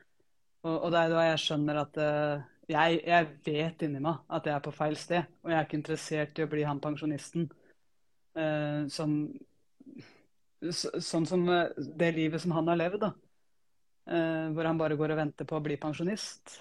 Og, 0.66 0.74
og 0.74 0.90
det 0.92 1.02
er 1.02 1.14
da 1.14 1.26
jeg 1.30 1.44
skjønner 1.46 1.78
at 1.80 2.00
uh, 2.04 2.48
jeg, 2.68 2.98
jeg 3.08 3.28
vet 3.46 3.86
inni 3.88 4.02
meg 4.04 4.26
at 4.28 4.50
jeg 4.50 4.58
er 4.58 4.66
på 4.66 4.74
feil 4.76 4.98
sted. 5.00 5.30
Og 5.44 5.52
jeg 5.52 5.60
er 5.60 5.68
ikke 5.68 5.80
interessert 5.80 6.40
i 6.40 6.44
å 6.44 6.50
bli 6.52 6.66
han 6.68 6.82
pensjonisten 6.84 7.48
uh, 8.36 8.84
som 8.92 9.22
så, 10.60 10.92
Sånn 11.00 11.24
som 11.24 11.46
det 11.48 12.10
livet 12.18 12.44
som 12.44 12.52
han 12.52 12.68
har 12.68 12.76
levd, 12.82 13.06
da. 13.06 13.14
Uh, 14.10 14.52
hvor 14.52 14.68
han 14.68 14.82
bare 14.82 14.98
går 15.00 15.14
og 15.16 15.22
venter 15.22 15.48
på 15.48 15.56
å 15.56 15.64
bli 15.64 15.80
pensjonist. 15.80 16.58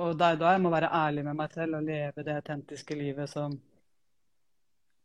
Og 0.00 0.16
det 0.16 0.30
er 0.30 0.40
da 0.40 0.54
jeg 0.54 0.62
må 0.64 0.72
være 0.72 0.88
ærlig 0.96 1.26
med 1.26 1.36
meg 1.36 1.52
selv 1.52 1.76
og 1.76 1.84
leve 1.84 2.24
det 2.24 2.38
autentiske 2.40 2.96
livet 2.96 3.28
som 3.28 3.58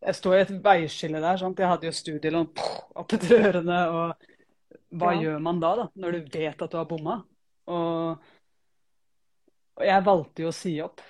jeg 0.06 0.16
står 0.16 0.36
i 0.38 0.42
et 0.46 0.52
veiskille 0.64 1.22
der. 1.24 1.38
Sant? 1.42 1.60
Jeg 1.60 1.68
hadde 1.72 1.88
jo 1.90 1.92
studielån 1.96 2.50
opp 2.96 3.14
etter 3.18 3.38
ørene. 3.50 3.80
Og 3.92 4.28
hva 4.98 5.14
Ja. 5.16 5.22
gjør 5.22 5.40
man 5.44 5.60
da, 5.60 5.76
da? 5.76 5.88
Når 5.96 6.12
du 6.12 6.38
vet 6.38 6.62
at 6.62 6.72
du 6.72 6.78
har 6.78 6.86
bomma? 6.86 7.24
Og, 7.68 8.18
og 9.78 9.84
jeg 9.86 10.06
valgte 10.06 10.42
jo 10.46 10.52
å 10.52 10.56
si 10.56 10.76
opp 10.82 11.02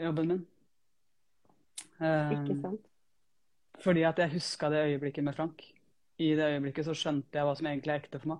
jobben 0.00 0.28
min. 0.28 0.46
Ikke 2.02 2.56
Eh, 2.56 2.62
sant? 2.62 2.80
fordi 3.82 4.02
at 4.06 4.18
jeg 4.18 4.32
huska 4.34 4.68
det 4.70 4.80
øyeblikket 4.88 5.24
med 5.24 5.34
Frank. 5.36 5.62
I 6.18 6.34
det 6.38 6.48
øyeblikket 6.54 6.84
så 6.86 6.94
skjønte 6.94 7.38
jeg 7.38 7.46
hva 7.46 7.54
som 7.56 7.66
egentlig 7.66 7.92
er 7.94 8.00
ekte 8.02 8.18
for 8.20 8.28
meg. 8.34 8.38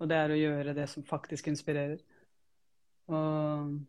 Og 0.00 0.08
det 0.08 0.16
er 0.16 0.30
å 0.32 0.38
gjøre 0.38 0.74
det 0.74 0.88
som 0.88 1.02
faktisk 1.06 1.48
inspirerer. 1.50 1.98
Og 3.10 3.80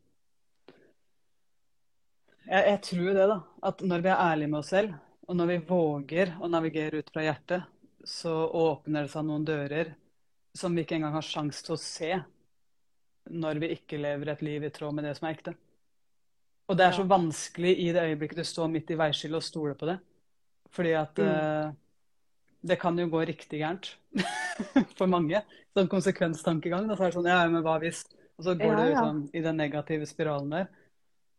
jeg, 2.48 2.64
jeg 2.68 2.82
tror 2.88 3.10
det, 3.18 3.28
da. 3.32 3.38
At 3.70 3.82
når 3.86 4.04
vi 4.06 4.12
er 4.12 4.22
ærlige 4.26 4.52
med 4.52 4.60
oss 4.62 4.72
selv, 4.74 4.94
og 5.28 5.38
når 5.40 5.52
vi 5.52 5.58
våger 5.70 6.34
å 6.42 6.50
navigere 6.52 7.02
ut 7.02 7.12
fra 7.14 7.24
hjertet, 7.26 7.68
så 8.08 8.34
åpner 8.64 9.06
det 9.06 9.14
seg 9.14 9.28
noen 9.28 9.46
dører 9.48 9.94
som 10.58 10.76
vi 10.76 10.84
ikke 10.86 10.98
engang 11.00 11.16
har 11.18 11.26
sjanse 11.28 11.64
til 11.66 11.76
å 11.78 11.82
se 11.82 12.12
når 13.44 13.60
vi 13.64 13.70
ikke 13.78 14.00
lever 14.04 14.32
et 14.36 14.44
liv 14.46 14.68
i 14.68 14.72
tråd 14.78 14.94
med 15.00 15.10
det 15.10 15.16
som 15.18 15.28
er 15.32 15.40
ekte. 15.40 15.56
Og 16.70 16.78
det 16.80 16.86
er 16.88 16.96
så 16.96 17.04
vanskelig 17.08 17.74
i 17.84 17.90
det 17.96 18.04
øyeblikket 18.12 18.40
du 18.42 18.48
står 18.48 18.70
midt 18.72 18.92
i 18.94 18.98
veiskillet 19.00 19.42
og 19.42 19.44
stoler 19.46 19.76
på 19.78 19.90
det. 19.90 19.98
Fordi 20.76 20.94
at 20.98 21.20
Mm. 21.20 21.26
uh, 21.26 21.74
det 22.62 22.78
kan 22.82 22.98
jo 23.00 23.08
gå 23.12 23.24
riktig 23.28 23.62
gærent 23.62 23.92
for 25.00 25.10
mange. 25.12 25.42
Sånn 25.76 25.90
konsekvenstankegang. 25.92 26.88
Da, 26.90 26.98
så 26.98 27.06
er 27.08 27.12
det 27.12 27.18
sånn 27.20 27.30
Ja, 27.32 27.42
men 27.52 27.64
hva 27.66 27.78
hvis? 27.84 28.04
Og 28.40 28.46
så 28.48 28.56
går 28.60 28.76
Ja, 28.76 28.80
du 28.80 28.86
ja. 28.92 29.02
sånn 29.02 29.24
i 29.38 29.44
den 29.46 29.60
negative 29.62 30.08
spiralen 30.10 30.54
der. 30.54 30.70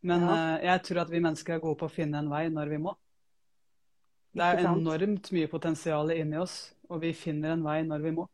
Men 0.03 0.21
Ja. 0.21 0.57
eh, 0.59 0.65
jeg 0.65 0.83
tror 0.83 1.01
at 1.03 1.11
vi 1.11 1.21
mennesker 1.21 1.55
er 1.55 1.61
gode 1.61 1.79
på 1.79 1.87
å 1.87 1.91
finne 1.91 2.19
en 2.19 2.31
vei 2.31 2.49
når 2.49 2.69
vi 2.69 2.79
må. 2.79 2.95
Det 4.35 4.43
er 4.43 4.63
enormt 4.65 5.31
mye 5.33 5.49
potensial 5.49 6.11
inni 6.11 6.39
oss, 6.41 6.75
og 6.89 7.01
vi 7.03 7.13
finner 7.13 7.53
en 7.53 7.63
vei 7.63 7.83
når 7.83 8.03
vi 8.03 8.11
må. 8.17 8.29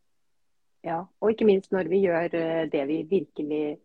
Ja, 0.84 1.00
og 1.20 1.30
ikke 1.32 1.44
minst 1.44 1.72
når 1.72 1.88
vi 1.90 2.04
gjør 2.06 2.34
eh, 2.38 2.66
det 2.70 2.86
vi 2.86 3.02
virkelig 3.02 3.78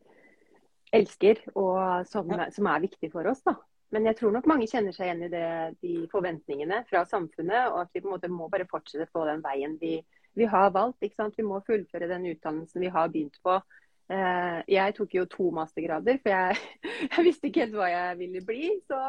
elsker, 0.94 1.42
og 1.56 2.06
som, 2.08 2.30
Ja. 2.30 2.50
som 2.52 2.68
er 2.68 2.80
viktig 2.80 3.12
for 3.12 3.28
oss. 3.28 3.42
da. 3.42 3.56
Men 3.92 4.06
jeg 4.06 4.18
tror 4.18 4.32
nok 4.32 4.46
mange 4.48 4.68
kjenner 4.68 4.94
seg 4.94 5.06
igjen 5.08 5.24
i 5.24 5.28
det, 5.30 5.78
de 5.82 6.08
forventningene 6.12 6.84
fra 6.90 7.04
samfunnet, 7.06 7.72
og 7.72 7.82
at 7.82 7.90
vi 7.94 8.02
på 8.02 8.08
en 8.10 8.14
måte 8.20 8.30
må 8.30 8.50
bare 8.50 8.66
fortsette 8.70 9.08
på 9.14 9.26
den 9.26 9.42
veien 9.42 9.78
vi, 9.82 10.04
vi 10.36 10.46
har 10.46 10.72
valgt. 10.72 11.00
Vi 11.02 11.44
må 11.44 11.64
fullføre 11.66 12.08
den 12.08 12.26
utdannelsen 12.26 12.82
vi 12.82 12.88
har 12.90 13.10
begynt 13.10 13.38
på. 13.44 13.62
Eh, 14.12 14.60
Jeg 14.68 14.96
tok 14.98 15.14
jo 15.16 15.24
to 15.32 15.50
mastergrader, 15.56 16.18
for 16.24 16.34
jeg, 16.34 16.58
jeg 17.14 17.26
visste 17.28 17.48
ikke 17.50 17.64
helt 17.66 17.78
hva 17.78 17.90
jeg 17.92 18.18
ville 18.20 18.42
bli. 18.46 18.72
Så 18.88 19.00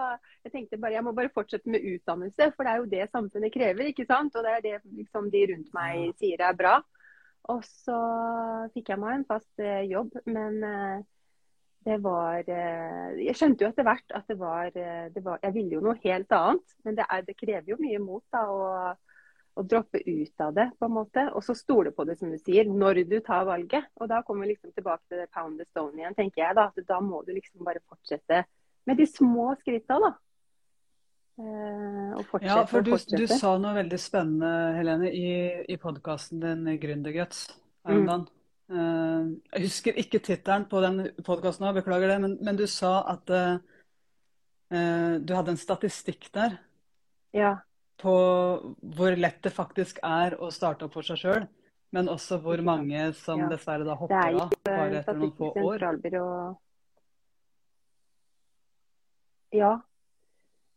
jeg 0.46 0.52
tenkte 0.54 0.78
bare 0.80 0.96
jeg 0.98 1.06
må 1.06 1.14
bare 1.16 1.32
fortsette 1.34 1.70
med 1.70 1.84
utdannelse, 1.94 2.50
for 2.54 2.64
det 2.66 2.72
er 2.74 2.82
jo 2.82 2.90
det 2.92 3.08
samfunnet 3.10 3.54
krever. 3.54 3.90
ikke 3.90 4.06
sant? 4.08 4.36
Og 4.36 4.46
det 4.46 4.52
er 4.54 4.66
det 4.68 4.76
liksom, 5.00 5.30
de 5.34 5.46
rundt 5.52 5.72
meg 5.76 6.12
sier 6.20 6.44
er 6.44 6.58
bra. 6.58 6.78
Og 7.52 7.64
så 7.66 7.96
fikk 8.72 8.94
jeg 8.94 9.02
meg 9.02 9.18
en 9.18 9.26
fast 9.28 9.60
eh, 9.60 9.82
jobb, 9.90 10.14
men 10.24 10.62
eh, 10.64 11.02
det 11.84 11.98
var 12.00 12.46
Jeg 12.48 13.34
skjønte 13.36 13.60
jo 13.60 13.68
etter 13.68 13.84
hvert 13.84 14.14
at 14.16 14.30
det 14.30 14.38
var, 14.40 14.70
det 14.72 15.20
var 15.20 15.42
Jeg 15.42 15.52
ville 15.52 15.74
jo 15.76 15.82
noe 15.84 15.98
helt 16.00 16.30
annet, 16.32 16.76
men 16.80 16.96
det, 16.96 17.04
er, 17.12 17.26
det 17.26 17.34
krever 17.36 17.74
jo 17.74 17.76
mye 17.76 17.98
mot 18.00 18.24
da 18.32 18.46
å, 18.48 18.62
å 19.54 19.62
droppe 19.62 20.00
ut 20.02 20.42
av 20.42 20.54
det, 20.56 20.66
på 20.78 20.88
en 20.88 20.96
måte. 20.96 21.24
Og 21.34 21.44
så 21.46 21.54
stole 21.58 21.92
på 21.94 22.06
det, 22.08 22.18
som 22.18 22.32
du 22.32 22.38
sier, 22.40 22.68
når 22.68 23.04
du 23.10 23.16
tar 23.24 23.46
valget. 23.48 23.88
Og 24.00 24.10
da 24.10 24.22
kommer 24.26 24.46
vi 24.46 24.54
liksom 24.54 24.74
tilbake 24.74 25.02
til 25.08 25.22
det 25.22 25.30
pound 25.34 25.60
the 25.60 25.68
stone 25.70 25.98
igjen, 25.98 26.16
tenker 26.18 26.42
jeg. 26.42 26.58
Da 26.58 26.68
at 26.72 26.86
da 26.88 27.00
må 27.04 27.22
du 27.26 27.32
liksom 27.36 27.64
bare 27.66 27.82
fortsette 27.88 28.44
med 28.84 29.00
de 29.00 29.06
små 29.08 29.52
skritta, 29.62 29.98
da. 30.02 30.14
Eh, 31.34 32.22
Ja, 32.44 32.60
for 32.70 32.84
du, 32.86 32.92
du 32.94 33.26
sa 33.26 33.56
noe 33.58 33.74
veldig 33.74 33.98
spennende, 33.98 34.50
Helene, 34.76 35.10
i, 35.10 35.30
i 35.66 35.78
podkasten 35.82 36.42
din 36.42 36.74
Gründerguts 36.80 37.48
Mm. 37.84 38.06
Eh, 38.72 39.24
jeg 39.52 39.66
husker 39.66 39.98
ikke 40.00 40.22
tittelen 40.24 40.62
på 40.70 40.80
den 40.80 41.02
podkasten 41.26 41.66
beklager 41.76 42.14
det, 42.14 42.20
men, 42.22 42.38
men 42.40 42.56
du 42.56 42.64
sa 42.64 43.02
at 43.12 43.28
eh, 43.28 43.58
eh, 44.72 45.16
du 45.20 45.34
hadde 45.36 45.52
en 45.52 45.60
statistikk 45.60 46.30
der 46.32 46.56
Ja. 47.36 47.58
På 48.00 48.14
hvor 48.96 49.16
lett 49.16 49.42
det 49.42 49.52
faktisk 49.54 49.98
er 50.02 50.36
å 50.42 50.50
starte 50.52 50.84
opp 50.86 50.92
for 50.96 51.06
seg 51.06 51.20
sjøl, 51.20 51.48
men 51.94 52.08
også 52.10 52.40
hvor 52.42 52.60
mange 52.62 53.12
som 53.14 53.40
Ja. 53.40 53.48
dessverre 53.48 53.84
da 53.84 53.94
hopper 53.94 54.14
er 54.14 54.40
av 54.40 54.52
bare 54.64 54.98
etter 55.00 55.14
noen 55.14 55.32
få 55.32 55.52
år. 55.54 56.56
Ja. 59.52 59.80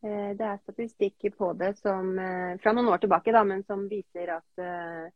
Eh, 0.04 0.34
Det 0.36 0.40
er 0.46 0.58
statistikk 0.62 1.36
på 1.36 1.52
det 1.58 1.76
som, 1.78 2.18
eh, 2.18 2.56
fra 2.58 2.72
noen 2.72 2.88
år 2.88 2.98
tilbake, 3.02 3.32
da, 3.32 3.42
men 3.44 3.64
som 3.64 3.88
viser 3.88 4.36
at 4.36 4.58
eh, 4.58 5.10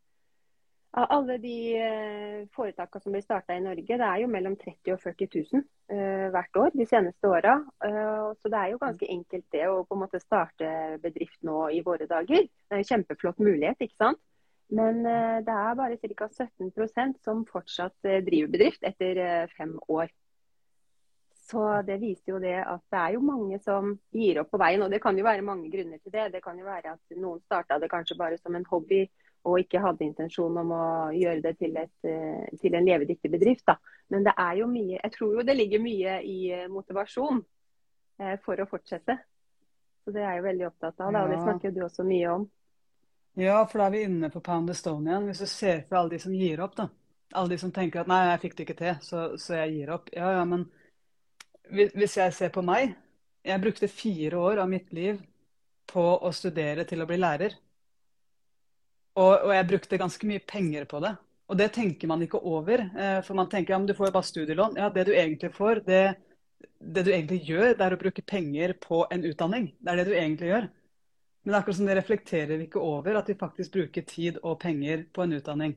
av 0.92 1.06
alle 1.08 1.38
de 1.40 1.56
eh, 1.80 2.40
foretakene 2.52 3.00
som 3.00 3.14
blir 3.14 3.24
starta 3.24 3.54
i 3.56 3.62
Norge, 3.64 3.96
det 3.96 4.08
er 4.08 4.22
jo 4.22 4.28
mellom 4.28 4.58
30 4.60 4.92
og 4.92 5.00
40 5.00 5.28
000 5.54 5.62
eh, 5.94 6.26
hvert 6.34 6.58
år 6.60 6.74
de 6.76 6.86
seneste 6.88 7.30
åra. 7.30 7.54
Eh, 7.86 8.26
så 8.36 8.52
det 8.52 8.58
er 8.58 8.72
jo 8.74 8.80
ganske 8.82 9.08
enkelt 9.14 9.46
det 9.56 9.62
å 9.70 9.78
på 9.88 9.96
en 9.96 10.02
måte 10.04 10.20
starte 10.20 10.72
bedrift 11.00 11.38
nå 11.48 11.70
i 11.72 11.80
våre 11.86 12.08
dager. 12.10 12.44
Det 12.44 12.76
er 12.76 12.84
jo 12.84 12.90
kjempeflott 12.90 13.40
mulighet, 13.40 13.80
ikke 13.80 14.00
sant. 14.04 14.20
Men 14.72 15.02
det 15.04 15.52
er 15.52 15.74
bare 15.76 15.98
ca. 16.00 16.26
17% 16.32 17.18
som 17.20 17.42
fortsatt 17.44 18.06
driver 18.24 18.52
bedrift 18.54 18.86
etter 18.88 19.50
fem 19.52 19.74
år. 19.92 20.08
Så 21.44 21.66
det 21.84 21.98
viser 22.00 22.32
jo 22.32 22.38
det 22.40 22.54
at 22.62 22.80
det 22.88 23.00
er 23.00 23.18
jo 23.18 23.26
mange 23.26 23.58
som 23.60 23.90
gir 24.16 24.40
opp 24.40 24.48
på 24.54 24.60
veien. 24.62 24.80
Og 24.80 24.88
det 24.88 25.02
kan 25.04 25.18
jo 25.18 25.26
være 25.26 25.44
mange 25.44 25.68
grunner 25.68 26.00
til 26.00 26.14
det. 26.14 26.30
Det 26.32 26.40
kan 26.44 26.56
jo 26.56 26.64
være 26.64 26.94
at 26.94 27.18
noen 27.20 27.42
starta 27.44 27.76
det 27.82 27.90
kanskje 27.92 28.16
bare 28.16 28.40
som 28.40 28.56
en 28.56 28.64
hobby 28.70 29.02
og 29.48 29.58
ikke 29.58 29.80
hadde 29.82 30.06
intensjon 30.06 30.56
om 30.60 30.70
å 30.76 30.84
gjøre 31.16 31.42
det 31.42 31.56
til, 31.58 31.74
et, 31.80 31.94
eh, 32.06 32.46
til 32.60 32.76
en 32.78 32.86
levedyktig 32.86 33.30
bedrift. 33.32 33.64
Da. 33.66 33.76
Men 34.12 34.26
det 34.26 34.34
er 34.38 34.56
jo 34.60 34.68
mye 34.70 35.00
Jeg 35.00 35.12
tror 35.16 35.34
jo 35.34 35.44
det 35.46 35.56
ligger 35.56 35.82
mye 35.82 36.16
i 36.22 36.38
eh, 36.52 36.68
motivasjon 36.70 37.42
eh, 38.20 38.36
for 38.44 38.60
å 38.62 38.68
fortsette. 38.70 39.18
Så 40.04 40.14
det 40.14 40.22
er 40.22 40.34
jeg 40.34 40.42
jo 40.42 40.48
veldig 40.48 40.66
opptatt 40.66 41.00
av, 41.00 41.12
da, 41.14 41.22
og 41.24 41.30
det 41.30 41.40
snakker 41.42 41.74
du 41.74 41.82
også 41.84 42.06
mye 42.06 42.30
om. 42.30 42.48
Ja, 43.38 43.62
for 43.64 43.80
da 43.80 43.86
er 43.86 43.94
vi 43.94 44.02
inne 44.04 44.30
på 44.30 44.42
Pound 44.44 44.70
igjen. 44.70 45.28
Hvis 45.28 45.42
du 45.42 45.46
ser 45.46 45.84
for 45.88 46.00
alle 46.00 46.14
de 46.14 46.22
som 46.22 46.34
gir 46.34 46.60
opp, 46.60 46.76
da. 46.76 46.88
Alle 47.32 47.54
de 47.54 47.58
som 47.58 47.72
tenker 47.72 48.02
at 48.02 48.10
nei, 48.10 48.20
jeg 48.28 48.42
fikk 48.42 48.56
det 48.56 48.66
ikke 48.66 48.78
til, 48.80 48.96
så, 49.06 49.20
så 49.40 49.54
jeg 49.62 49.76
gir 49.76 49.92
opp. 49.94 50.10
Ja, 50.12 50.32
ja, 50.36 50.42
men 50.44 50.66
hvis 51.70 52.18
jeg 52.18 52.34
ser 52.36 52.50
på 52.52 52.60
meg 52.66 52.96
Jeg 53.46 53.62
brukte 53.62 53.88
fire 53.88 54.38
år 54.38 54.60
av 54.62 54.68
mitt 54.70 54.92
liv 54.92 55.16
på 55.90 56.02
å 56.22 56.30
studere 56.30 56.84
til 56.86 57.02
å 57.02 57.06
bli 57.08 57.16
lærer. 57.18 57.56
Og, 59.18 59.32
og 59.44 59.52
jeg 59.54 59.68
brukte 59.68 59.98
ganske 60.00 60.28
mye 60.28 60.42
penger 60.48 60.86
på 60.88 61.00
det. 61.04 61.12
Og 61.52 61.58
det 61.60 61.68
tenker 61.74 62.08
man 62.08 62.22
ikke 62.24 62.40
over. 62.48 62.84
eh, 62.96 63.18
For 63.26 63.36
man 63.36 63.50
tenker 63.52 63.74
ja, 63.74 63.78
men 63.80 63.88
du 63.90 63.94
får 63.96 64.08
jo 64.08 64.14
bare 64.16 64.28
studielån. 64.28 64.78
Ja, 64.80 64.88
det 64.94 65.04
du 65.08 65.12
egentlig 65.12 65.52
får, 65.54 65.82
det, 65.88 66.02
det 66.80 67.04
du 67.06 67.10
egentlig 67.12 67.42
gjør, 67.48 67.74
det 67.76 67.86
er 67.86 67.96
å 67.96 68.00
bruke 68.00 68.24
penger 68.24 68.74
på 68.80 69.02
en 69.12 69.26
utdanning. 69.28 69.68
Det 69.80 69.92
er 69.92 70.00
det 70.00 70.08
du 70.08 70.14
egentlig 70.16 70.52
gjør. 70.52 70.68
Men 71.42 71.52
det 71.54 71.58
akkurat 71.60 71.76
som 71.80 71.88
det 71.90 71.96
reflekterer 71.98 72.58
vi 72.60 72.68
ikke 72.68 72.82
over 72.82 73.18
at 73.18 73.30
vi 73.30 73.38
faktisk 73.38 73.72
bruker 73.74 74.04
tid 74.06 74.38
og 74.42 74.60
penger 74.62 75.06
på 75.14 75.24
en 75.26 75.36
utdanning. 75.38 75.74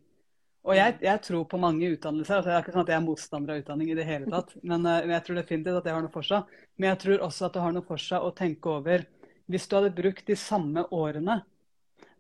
Og 0.66 0.76
jeg, 0.78 0.96
jeg 1.06 1.22
tror 1.26 1.44
på 1.50 1.60
mange 1.62 1.90
utdannelser. 1.94 2.38
altså 2.40 2.50
Det 2.50 2.56
er 2.56 2.64
ikke 2.64 2.74
sånn 2.76 2.86
at 2.86 2.92
jeg 2.94 2.98
er 3.00 3.06
motstander 3.06 3.54
av 3.54 3.62
utdanning 3.62 3.92
i 3.94 3.98
det 3.98 4.08
hele 4.08 4.30
tatt. 4.32 4.56
Men, 4.70 4.86
eh, 4.90 5.02
men 5.06 5.16
jeg 5.18 5.26
tror 5.28 5.40
definitivt 5.42 5.80
at 5.82 5.88
det 5.90 5.94
har 5.96 6.06
noe 6.06 6.14
for 6.14 6.26
seg. 6.28 6.56
Men 6.78 6.92
jeg 6.94 7.02
tror 7.04 7.26
også 7.28 7.48
at 7.50 7.58
det 7.58 7.66
har 7.66 7.76
noe 7.76 7.88
for 7.90 8.02
seg 8.02 8.26
å 8.26 8.34
tenke 8.38 8.72
over 8.80 9.06
Hvis 9.52 9.68
du 9.70 9.76
hadde 9.78 9.94
brukt 9.94 10.26
de 10.26 10.36
samme 10.42 10.88
årene, 10.90 11.36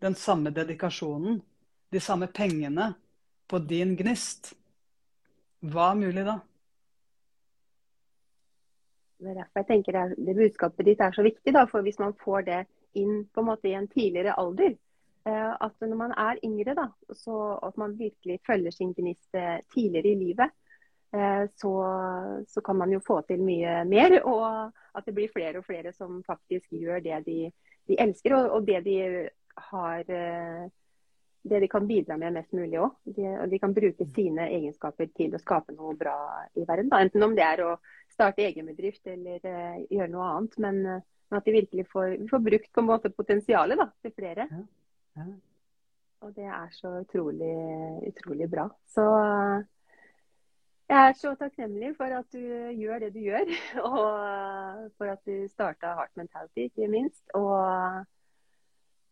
den 0.04 0.16
samme 0.16 0.52
dedikasjonen, 0.56 1.40
de 1.92 2.00
samme 2.00 2.28
pengene 2.28 2.94
på 3.48 3.60
din 3.60 3.96
gnist, 3.96 4.54
hva 5.66 5.92
er 5.92 6.02
mulig 6.02 6.25
da? 6.28 6.40
Det 9.16 9.32
er 9.32 9.38
derfor 9.40 9.62
jeg 9.62 9.70
tenker 9.70 9.96
det, 9.96 10.25
det 10.28 10.36
budskapet 10.38 10.90
ditt 10.90 11.02
er 11.02 11.16
så 11.16 11.24
viktig. 11.25 11.54
Da, 11.56 11.64
for 11.70 11.86
hvis 11.86 12.00
man 12.02 12.14
får 12.22 12.48
det 12.50 12.60
inn 13.00 13.24
på 13.32 13.42
en 13.42 13.48
måte 13.48 13.70
i 13.70 13.78
en 13.78 13.88
tidligere 13.92 14.36
alder, 14.40 14.75
eh, 15.25 15.54
at 15.54 15.82
når 15.82 15.98
man 16.00 16.14
er 16.20 16.42
yngre, 16.46 16.75
da, 16.78 16.90
så 17.16 17.56
at 17.64 17.80
man 17.82 17.96
virkelig 18.00 18.42
følger 18.46 18.75
sin 18.75 18.94
gnist 18.98 19.40
eh, 19.40 19.58
tidligere 19.74 20.12
i 20.12 20.20
livet, 20.20 20.54
eh, 21.16 21.46
så, 21.56 21.74
så 22.48 22.62
kan 22.62 22.78
man 22.82 22.94
jo 22.94 23.02
få 23.08 23.22
til 23.30 23.42
mye 23.46 23.82
mer. 23.90 24.20
Og 24.28 24.46
at 24.96 25.08
det 25.08 25.16
blir 25.16 25.34
flere 25.34 25.64
og 25.64 25.68
flere 25.68 25.96
som 25.96 26.22
faktisk 26.28 26.75
gjør 26.75 27.02
det 27.08 27.24
de, 27.25 27.40
de 27.88 28.00
elsker, 28.02 28.36
og, 28.36 28.60
og 28.60 28.68
det 28.68 28.84
de 28.86 29.00
har 29.56 30.12
eh, 30.12 30.66
det 31.46 31.60
de 31.60 31.68
kan 31.70 31.88
bidra 31.88 32.18
med 32.18 32.34
mest 32.34 32.54
mulig 32.58 32.80
òg. 32.82 32.96
De, 33.04 33.26
og 33.38 33.50
de 33.52 33.60
kan 33.62 33.74
bruke 33.74 34.08
sine 34.16 34.48
egenskaper 34.50 35.12
til 35.14 35.36
å 35.36 35.42
skape 35.42 35.76
noe 35.76 35.94
bra 35.98 36.16
i 36.58 36.66
verden. 36.66 36.90
Da. 36.90 37.04
Enten 37.06 37.26
om 37.26 37.36
det 37.38 37.46
er 37.46 37.62
å 37.66 37.76
starte 38.12 38.46
egen 38.48 38.72
bedrift 38.72 39.06
eller 39.08 39.44
eh, 39.46 39.84
gjøre 39.94 40.12
noe 40.14 40.30
annet. 40.32 40.58
Men, 40.66 40.82
men 40.86 41.40
at 41.40 41.46
de 41.46 41.58
virkelig 41.60 41.86
får, 41.92 42.16
får 42.32 42.46
brukt 42.50 42.72
på 42.74 42.82
en 42.82 42.90
måte 42.90 43.14
potensialet 43.14 43.82
da, 43.82 43.92
til 44.02 44.16
flere. 44.18 44.50
Ja. 45.16 45.28
Og 46.26 46.34
det 46.34 46.50
er 46.50 46.74
så 46.74 46.96
utrolig, 47.04 47.54
utrolig 48.10 48.50
bra. 48.50 48.66
Så 48.90 49.06
jeg 50.90 51.02
er 51.02 51.14
så 51.18 51.36
takknemlig 51.38 51.96
for 51.98 52.14
at 52.14 52.28
du 52.34 52.42
gjør 52.78 53.00
det 53.06 53.14
du 53.14 53.22
gjør. 53.26 53.54
Og 53.90 54.92
for 54.98 55.14
at 55.14 55.22
du 55.26 55.48
starta 55.50 55.94
Heart 55.98 56.18
Mentality, 56.18 56.68
ikke 56.70 56.90
minst. 56.90 57.24
Og 57.38 58.06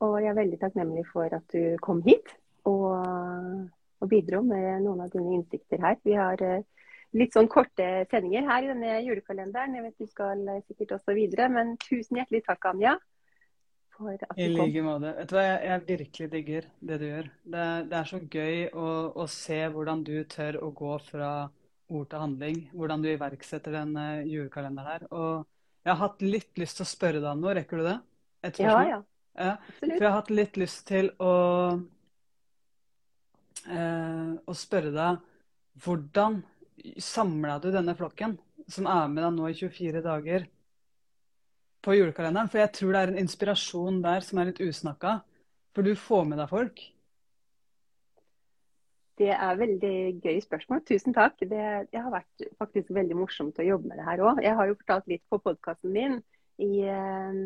Og 0.03 0.17
jeg 0.19 0.31
er 0.33 0.39
veldig 0.39 0.59
takknemlig 0.59 1.05
for 1.11 1.31
at 1.31 1.45
du 1.53 1.77
kom 1.83 2.01
hit 2.05 2.33
og, 2.67 2.91
og 4.03 4.11
bidro 4.11 4.41
med 4.45 4.83
noen 4.83 5.05
av 5.05 5.13
dine 5.13 5.37
innsikter 5.37 5.81
her. 5.83 5.99
Vi 6.03 6.17
har 6.17 6.43
uh, 6.43 6.65
litt 7.15 7.35
sånn 7.35 7.49
korte 7.51 7.87
sendinger 8.11 8.47
her 8.49 8.65
i 8.65 8.71
denne 8.73 8.99
julekalenderen. 9.05 9.77
Jeg 9.77 9.85
vet 9.87 10.03
du 10.03 10.09
skal 10.09 10.45
sikkert 10.67 10.97
også 10.97 11.15
videre, 11.17 11.49
men 11.53 11.75
tusen 11.81 12.19
hjertelig 12.19 12.43
takk, 12.47 12.71
Anja. 12.73 12.97
For 13.93 14.15
at 14.17 14.33
du 14.33 14.41
I 14.41 14.49
like 14.49 14.83
måte. 14.83 15.13
Vet 15.19 15.29
du 15.29 15.35
hva, 15.37 15.45
jeg, 15.45 15.59
jeg, 15.69 15.83
virkelig 15.91 16.29
digger 16.33 16.69
det 16.89 16.99
du 16.99 17.07
gjør. 17.07 17.31
Det, 17.55 17.67
det 17.91 17.99
er 17.99 18.09
så 18.09 18.21
gøy 18.25 18.63
å, 18.73 18.87
å, 19.21 19.27
se 19.29 19.59
hvordan 19.75 20.05
du 20.07 20.15
tør 20.29 20.59
å 20.65 20.71
gå 20.75 20.97
fra 21.05 21.31
ord 21.93 22.09
til 22.09 22.23
handling. 22.25 22.61
Hvordan 22.73 23.05
du 23.05 23.11
iverksetter 23.13 23.77
den 23.77 23.95
uh, 23.99 24.25
julekalenderen 24.25 24.89
her. 24.89 25.07
Og 25.13 25.45
jeg 25.83 25.93
har 25.93 26.01
hatt 26.01 26.25
litt 26.25 26.59
lyst 26.59 26.79
til 26.79 26.87
å 26.87 26.91
spørre 26.91 27.21
deg 27.21 27.31
om 27.35 27.43
noe. 27.43 27.57
Rekker 27.59 27.83
du 27.83 27.89
det? 27.91 27.97
Et 28.43 28.55
spørsmål? 28.57 28.89
Ja, 28.89 28.97
ja. 28.97 29.01
Ja. 29.33 29.57
For 29.79 29.89
jeg 29.89 30.05
har 30.05 30.17
hatt 30.19 30.31
litt 30.33 30.57
lyst 30.61 30.85
til 30.89 31.09
å, 31.21 31.33
eh, 33.65 34.31
å 34.45 34.55
spørre 34.57 34.93
deg 34.93 35.21
hvordan 35.83 36.41
samla 37.01 37.59
du 37.63 37.71
denne 37.73 37.95
flokken, 37.97 38.37
som 38.69 38.87
er 38.87 39.07
med 39.11 39.23
deg 39.23 39.35
nå 39.35 39.49
i 39.49 39.57
24 39.57 40.03
dager, 40.05 40.47
på 41.83 41.97
julekalenderen? 41.97 42.49
For 42.51 42.61
jeg 42.61 42.73
tror 42.77 42.93
det 42.93 43.01
er 43.01 43.13
en 43.13 43.21
inspirasjon 43.23 44.01
der 44.03 44.25
som 44.25 44.39
er 44.39 44.51
litt 44.51 44.61
usnakka. 44.63 45.21
For 45.73 45.85
du 45.85 45.95
får 45.97 46.27
med 46.29 46.37
deg 46.37 46.51
folk. 46.51 46.83
Det 49.17 49.29
er 49.33 49.57
veldig 49.57 49.97
gøy 50.23 50.39
spørsmål. 50.41 50.81
Tusen 50.89 51.13
takk. 51.13 51.35
Det, 51.41 51.65
det, 51.91 51.99
har 51.99 52.13
vært 52.13 52.45
faktisk 52.61 52.93
veldig 52.95 53.17
morsomt 53.17 53.59
å 53.61 53.65
jobbe 53.65 53.91
med 53.91 54.01
det 54.01 54.07
her 54.07 54.23
òg. 54.25 54.41
Jeg 54.45 54.57
har 54.57 54.69
jo 54.69 54.77
fortalt 54.79 55.09
litt 55.11 55.23
på 55.29 55.41
podkasten 55.43 55.93
min 55.93 56.17
i 56.61 56.71
eh, 56.89 57.41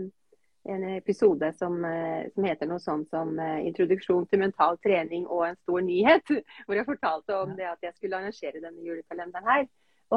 en 0.67 0.83
episode 0.83 1.53
som, 1.53 1.85
eh, 1.85 2.27
som, 2.33 2.43
heter 2.43 2.67
noe 2.67 2.79
sånt 2.79 3.09
som 3.09 3.39
eh, 3.39 3.65
'Introduksjon 3.67 4.27
til 4.27 4.41
mental 4.43 4.77
trening 4.83 5.27
og 5.27 5.47
en 5.47 5.59
stor 5.63 5.81
nyhet'. 5.81 6.31
Hvor 6.65 6.75
jeg 6.75 6.89
fortalte 6.89 7.35
om 7.35 7.55
det 7.57 7.67
at 7.69 7.83
jeg 7.83 7.95
skulle 7.95 8.17
arrangere 8.17 8.63
denne 8.63 8.83
julekalenderen 8.83 9.47
her. 9.47 9.67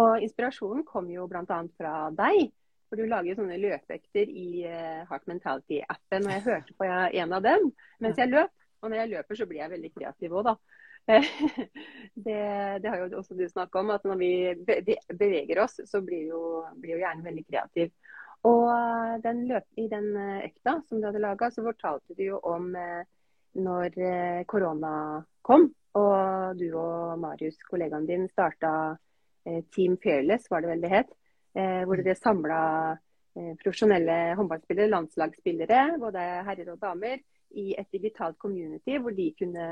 Og 0.01 0.23
inspirasjonen 0.23 0.85
kom 0.87 1.11
jo 1.11 1.27
bl.a. 1.31 1.61
fra 1.79 1.95
deg. 2.15 2.51
For 2.91 2.99
du 2.99 3.07
lager 3.07 3.39
sånne 3.39 3.59
løpeøkter 3.63 4.31
i 4.35 4.67
uh, 4.67 5.07
Heart 5.07 5.29
Mentality-appen. 5.31 6.27
Og 6.27 6.33
jeg 6.35 6.43
hørte 6.47 6.75
på 6.75 6.87
en 6.91 7.35
av 7.37 7.43
dem 7.45 7.69
mens 8.03 8.19
jeg 8.19 8.31
løp. 8.31 8.51
Og 8.83 8.91
når 8.91 9.03
jeg 9.03 9.11
løper, 9.13 9.39
så 9.39 9.47
blir 9.47 9.61
jeg 9.61 9.71
veldig 9.71 9.91
kreativ 9.95 10.35
òg, 10.35 10.49
da. 10.51 10.55
det, 12.27 12.41
det, 12.83 12.89
har 12.89 12.99
jo 13.01 13.19
også 13.19 13.35
du 13.35 13.45
snakka 13.49 13.81
om, 13.81 13.91
at 13.95 14.05
når 14.07 14.19
vi 14.21 14.31
beveger 15.19 15.63
oss, 15.63 15.81
så 15.87 16.01
blir 16.05 16.31
jo, 16.31 16.43
blir 16.81 16.97
jo 16.97 17.03
hjernen 17.03 17.27
veldig 17.27 17.45
kreativ. 17.49 17.93
Og 18.49 19.21
den 19.23 19.43
løp, 19.51 19.67
i 19.77 19.87
den 19.91 20.15
eh, 20.17 20.47
økta 20.49 20.79
som 20.89 21.01
du 21.01 21.09
hadde 21.09 21.21
laga, 21.21 21.51
så 21.53 21.65
fortalte 21.65 22.17
du 22.17 22.25
jo 22.25 22.41
om 22.49 22.71
eh, 22.77 23.03
når 23.61 23.99
eh, 24.01 24.43
korona 24.49 24.93
kom, 25.45 25.69
og 25.99 26.57
du 26.57 26.69
og 26.79 27.19
Marius, 27.21 27.59
kollegaen 27.69 28.07
din, 28.07 28.29
starta 28.31 28.97
Team 29.75 29.97
Fearless, 29.99 30.47
var 30.53 30.63
det 30.63 30.69
vel 30.71 30.85
det 30.85 30.91
het. 30.93 31.09
Hvor 31.51 31.99
dere 31.99 32.15
samla 32.15 32.59
profesjonelle 33.59 34.37
håndballspillere, 34.39 34.93
landslagsspillere, 34.93 35.79
både 35.99 36.27
herrer 36.47 36.71
og 36.71 36.79
damer, 36.79 37.17
i 37.59 37.73
et 37.75 37.89
digitalt 37.91 38.39
community 38.39 39.01
hvor 39.03 39.17
de 39.17 39.27
kunne 39.35 39.65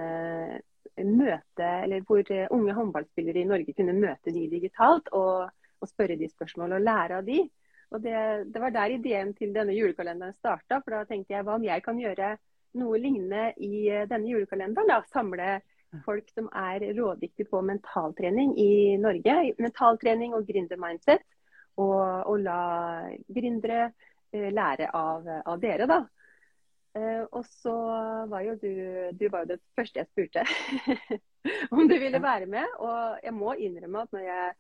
møte, 0.97 1.69
eller 1.85 2.03
hvor 2.09 2.33
unge 2.57 2.75
håndballspillere 2.81 3.45
i 3.45 3.47
Norge 3.53 3.77
kunne 3.79 3.95
møte 3.95 4.35
de 4.35 4.49
digitalt 4.51 5.13
og, 5.15 5.53
og 5.79 5.93
spørre 5.93 6.19
de 6.19 6.33
spørsmål 6.33 6.81
og 6.81 6.87
lære 6.89 7.21
av 7.21 7.29
de. 7.29 7.45
Og 7.95 8.03
det, 8.05 8.19
det, 8.53 8.61
var 8.61 8.75
der 8.75 8.93
ideen 8.99 9.33
til 9.37 9.55
denne 9.55 9.73
julekalenderen 9.77 10.37
starta. 10.37 10.83
For 10.83 10.95
da 10.95 11.05
tenkte 11.09 11.35
jeg 11.35 11.47
hva 11.47 11.57
om 11.57 11.65
jeg 11.65 11.85
kan 11.85 12.01
gjøre 12.01 12.35
noe 12.79 13.01
lignende 13.01 13.53
i 13.65 13.89
eh, 13.89 14.07
denne 14.11 14.29
julekalenderen? 14.29 14.91
da, 14.91 15.01
Samle 15.13 15.59
folk 16.05 16.29
som 16.35 16.51
er 16.53 16.85
rådyktige 16.99 17.49
på 17.49 17.63
mentaltrening 17.65 18.53
i 18.61 18.97
Norge. 19.01 19.39
Mentaltrening 19.59 20.37
og 20.37 20.45
gründermindset. 20.49 21.25
Og, 21.79 22.27
og 22.27 22.41
la 22.43 22.61
gründere 23.31 23.93
eh, 24.35 24.51
lære 24.53 24.91
av, 24.93 25.29
av, 25.47 25.59
dere, 25.63 25.89
da. 25.89 26.03
Uh, 26.99 27.25
og 27.37 27.45
så 27.61 27.73
var 28.31 28.41
jo 28.47 28.55
du 28.59 28.71
Du 29.15 29.27
var 29.29 29.45
jo 29.45 29.51
det 29.51 29.59
første 29.77 30.01
jeg 30.01 30.09
spurte 30.09 30.43
om 31.77 31.85
du 31.87 31.95
ville 32.01 32.21
være 32.23 32.49
med. 32.51 32.65
Og 32.83 33.21
jeg 33.23 33.35
må 33.37 33.55
innrømme 33.55 34.03
at 34.03 34.17
når 34.17 34.25
jeg 34.27 34.57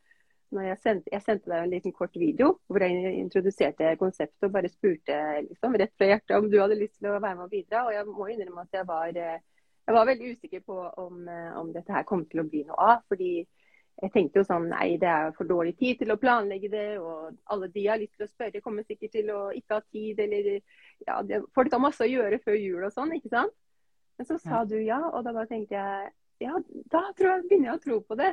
jeg 0.56 0.78
sendte, 0.80 1.10
jeg 1.12 1.24
sendte, 1.24 1.50
deg 1.50 1.66
en 1.66 1.72
liten 1.74 1.92
kort 1.92 2.14
video 2.16 2.54
hvor 2.68 2.80
jeg 2.84 3.12
introduserte 3.20 3.92
konseptet 4.00 4.48
og 4.48 4.54
bare 4.54 4.70
spurte 4.72 5.18
liksom, 5.44 5.76
rett 5.76 5.94
fra 5.98 6.08
hjertet 6.08 6.36
om 6.38 6.48
du 6.48 6.58
hadde 6.62 6.78
lyst 6.80 6.96
til 6.98 7.10
å 7.10 7.18
være 7.18 7.36
med 7.36 7.44
og 7.44 7.52
bidra. 7.52 7.84
Og 7.86 7.92
jeg 7.92 8.08
må 8.08 8.28
innrømme 8.32 8.64
at 8.64 8.78
jeg 8.78 8.88
var, 8.88 9.12
jeg 9.12 9.96
var 9.98 10.08
veldig 10.08 10.34
usikker 10.34 10.64
på 10.64 10.78
om, 11.04 11.22
om, 11.60 11.72
dette 11.74 11.92
her 11.92 12.06
kom 12.08 12.24
til 12.30 12.42
å 12.42 12.46
bli 12.48 12.64
noe 12.68 12.90
av. 12.94 13.02
fordi 13.08 13.32
jeg 13.98 14.12
tenkte 14.14 14.38
jo 14.38 14.46
sånn 14.46 14.68
nei, 14.70 14.92
det 15.02 15.08
er 15.10 15.32
for 15.34 15.50
dårlig 15.50 15.74
tid 15.76 15.98
til 16.00 16.14
å 16.14 16.20
planlegge 16.22 16.70
det. 16.72 16.88
Og 17.02 17.34
alle 17.52 17.68
de 17.74 17.86
har 17.88 18.00
lyst 18.00 18.14
til 18.16 18.28
å 18.28 18.30
spørre, 18.30 18.62
kommer 18.64 18.86
sikkert 18.86 19.12
til 19.18 19.32
å 19.34 19.48
ikke 19.52 19.80
ha 19.80 19.84
tid. 19.90 20.22
Eller 20.22 20.52
ja, 21.04 21.18
det, 21.26 21.42
folk 21.54 21.74
har 21.74 21.82
masse 21.82 22.06
å 22.06 22.08
gjøre 22.08 22.40
før 22.44 22.56
jul 22.56 22.86
og 22.86 22.94
sånn, 22.94 23.12
ikke 23.18 23.34
sant. 23.34 23.56
Men 24.18 24.26
så 24.26 24.38
sa 24.42 24.64
du 24.66 24.78
ja, 24.80 24.98
og 25.12 25.26
da 25.26 25.34
bare 25.34 25.50
tenkte 25.50 25.76
jeg 25.76 26.08
ja, 26.38 26.54
da 26.90 27.02
tror 27.18 27.32
jeg, 27.32 27.44
begynner 27.50 27.72
jeg 27.72 27.78
å 27.78 27.82
tro 27.82 27.98
på 28.06 28.16
det. 28.18 28.32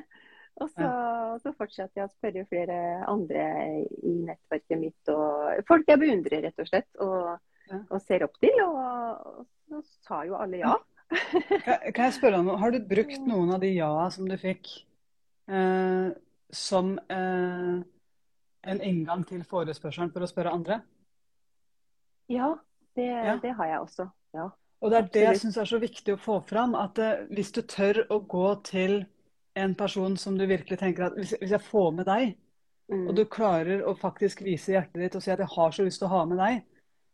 Og 0.64 0.70
så, 0.72 0.90
så, 1.44 1.52
fortsatte 1.58 2.00
jeg 2.00 2.08
å 2.08 2.14
spørre 2.14 2.46
flere 2.48 2.78
andre 3.12 3.44
i 4.08 4.14
nettverket 4.24 4.80
mitt. 4.80 5.12
og 5.12 5.66
Folk 5.68 5.90
jeg 5.92 6.00
beundrer, 6.00 6.46
rett 6.48 6.62
og 6.64 6.70
slett, 6.70 6.90
og, 7.04 7.34
og 7.90 7.98
ser 8.06 8.24
opp 8.24 8.38
til. 8.40 8.62
Og, 8.64 9.42
så 9.66 9.82
sa 10.06 10.22
jo 10.28 10.38
alle 10.40 10.62
ja. 10.62 10.76
kan 11.92 12.08
jeg 12.08 12.16
spørre 12.18 12.40
om, 12.40 12.54
Har 12.62 12.72
du 12.72 12.80
brukt 12.88 13.28
noen 13.28 13.52
av 13.56 13.60
de 13.62 13.74
ja 13.76 13.92
som 14.14 14.30
du 14.30 14.36
fikk, 14.40 14.70
eh, 15.52 16.08
som 16.56 16.96
eh, 17.12 17.74
en 18.66 18.82
inngang 18.82 19.26
til 19.28 19.44
forespørselen 19.46 20.14
for 20.14 20.26
å 20.26 20.30
spørre 20.30 20.54
andre? 20.56 20.80
Ja, 22.32 22.56
det, 22.98 23.10
ja. 23.12 23.36
det 23.42 23.52
har 23.60 23.74
jeg 23.74 23.82
også. 23.84 24.08
Ja. 24.34 24.50
Og 24.82 24.92
det 24.92 24.98
er 24.98 25.12
det 25.14 25.26
jeg 25.26 25.42
syns 25.44 25.60
er 25.62 25.70
så 25.70 25.80
viktig 25.82 26.16
å 26.16 26.22
få 26.22 26.40
fram. 26.48 26.78
At 26.80 27.00
eh, 27.02 27.28
hvis 27.34 27.52
du 27.56 27.62
tør 27.68 28.06
å 28.14 28.22
gå 28.24 28.48
til 28.66 29.04
en 29.56 29.76
person 29.78 30.18
som 30.20 30.38
du 30.38 30.46
virkelig 30.50 30.78
tenker 30.80 31.08
at 31.08 31.18
hvis, 31.18 31.36
hvis 31.40 31.54
jeg 31.56 31.64
får 31.64 31.92
med 31.96 32.08
deg, 32.10 32.36
mm. 32.92 33.06
og 33.08 33.16
du 33.18 33.24
klarer 33.32 33.84
å 33.88 33.96
faktisk 34.00 34.44
vise 34.46 34.76
hjertet 34.76 35.02
ditt 35.02 35.18
og 35.18 35.24
si 35.24 35.34
at 35.34 35.42
jeg 35.44 35.54
har 35.56 35.76
så 35.76 35.86
lyst 35.86 36.02
til 36.04 36.10
å 36.10 36.14
ha 36.16 36.26
med 36.30 36.42
deg 36.42 36.60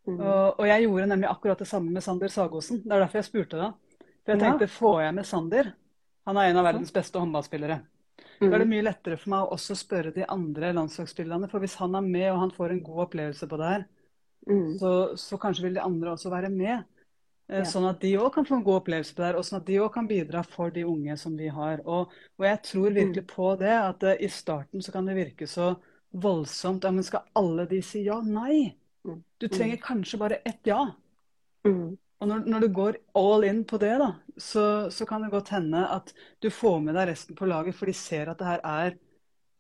mm. 0.08 0.18
og, 0.18 0.44
og, 0.58 0.66
jeg 0.70 0.88
gjorde 0.88 1.08
nemlig 1.14 1.30
akkurat 1.30 1.62
det 1.62 1.70
samme 1.70 1.94
med 1.94 2.06
Sander 2.06 2.34
Sagosen. 2.34 2.82
Det 2.86 2.96
er 2.96 3.06
derfor 3.06 3.22
jeg 3.22 3.30
spurte 3.30 3.62
deg. 3.62 4.04
For 4.22 4.34
jeg 4.34 4.44
tenkte, 4.44 4.68
ja. 4.70 4.76
får 4.76 5.00
jeg 5.06 5.18
med 5.18 5.30
Sander? 5.30 5.72
Han 6.30 6.38
er 6.38 6.52
en 6.52 6.62
av 6.62 6.68
verdens 6.70 6.94
beste 6.94 7.22
håndballspillere. 7.22 7.80
Mm. 8.42 8.50
Da 8.50 8.56
er 8.56 8.64
det 8.64 8.70
mye 8.70 8.86
lettere 8.86 9.18
for 9.22 9.34
meg 9.34 9.46
å 9.46 9.56
også 9.56 9.78
spørre 9.78 10.14
de 10.14 10.26
andre 10.30 10.72
landslagsspillerne. 10.78 11.50
For 11.50 11.64
hvis 11.64 11.78
han 11.82 11.98
er 11.98 12.06
med 12.06 12.28
og 12.32 12.42
han 12.44 12.54
får 12.54 12.74
en 12.74 12.84
god 12.86 13.04
opplevelse 13.08 13.50
på 13.50 13.60
det 13.62 13.70
her, 13.72 13.86
mm. 14.50 14.68
så, 14.82 14.92
så 15.18 15.40
kanskje 15.42 15.68
vil 15.68 15.78
de 15.78 15.86
andre 15.86 16.14
også 16.14 16.34
være 16.34 16.52
med. 16.54 16.86
Eh, 17.52 17.64
sånn 17.68 17.88
at 17.90 18.02
de 18.04 18.14
òg 18.22 18.30
kan 18.36 18.46
få 18.48 18.60
en 18.60 18.66
god 18.66 18.82
opplevelse 18.82 19.16
på 19.16 19.24
det 19.24 19.30
her, 19.30 19.40
og 19.40 19.48
sånn 19.48 19.60
at 19.60 19.68
de 19.68 19.80
òg 19.84 19.90
kan 19.96 20.10
bidra 20.10 20.44
for 20.48 20.74
de 20.74 20.86
unge 20.88 21.18
som 21.20 21.34
vi 21.40 21.50
har. 21.52 21.82
Og, 21.84 22.14
og 22.40 22.46
jeg 22.48 22.62
tror 22.68 22.94
virkelig 22.94 23.26
mm. 23.26 23.32
på 23.32 23.48
det, 23.60 23.74
at 23.76 24.06
uh, 24.08 24.14
i 24.16 24.30
starten 24.32 24.84
så 24.84 24.94
kan 24.96 25.10
det 25.10 25.18
virke 25.18 25.48
så 25.50 25.74
voldsomt. 26.12 26.86
Ja, 26.88 26.94
men 26.96 27.08
skal 27.08 27.28
alle 27.40 27.68
de 27.68 27.82
si 27.86 28.06
ja? 28.06 28.22
Nei. 28.24 28.72
Mm. 29.08 29.20
Du 29.42 29.48
trenger 29.50 29.80
mm. 29.80 29.84
kanskje 29.84 30.22
bare 30.22 30.40
ett 30.48 30.70
ja. 30.70 30.86
Og 32.22 32.30
når, 32.30 32.44
når, 32.46 32.64
du 32.64 32.74
går 32.74 32.98
all 33.18 33.46
in 33.48 33.64
på 33.66 33.80
det, 33.82 33.94
da, 33.98 34.12
så, 34.38 34.64
så, 34.94 35.06
kan 35.10 35.24
det 35.26 35.32
godt 35.34 35.50
hende 35.56 35.82
at 35.90 36.12
du 36.42 36.52
får 36.54 36.78
med 36.86 36.94
deg 36.98 37.10
resten 37.10 37.38
på 37.38 37.50
laget, 37.50 37.78
for 37.78 37.90
de 37.90 37.96
ser 37.98 38.30
at 38.30 38.38
det 38.38 38.48
her 38.48 38.62
er 38.62 38.94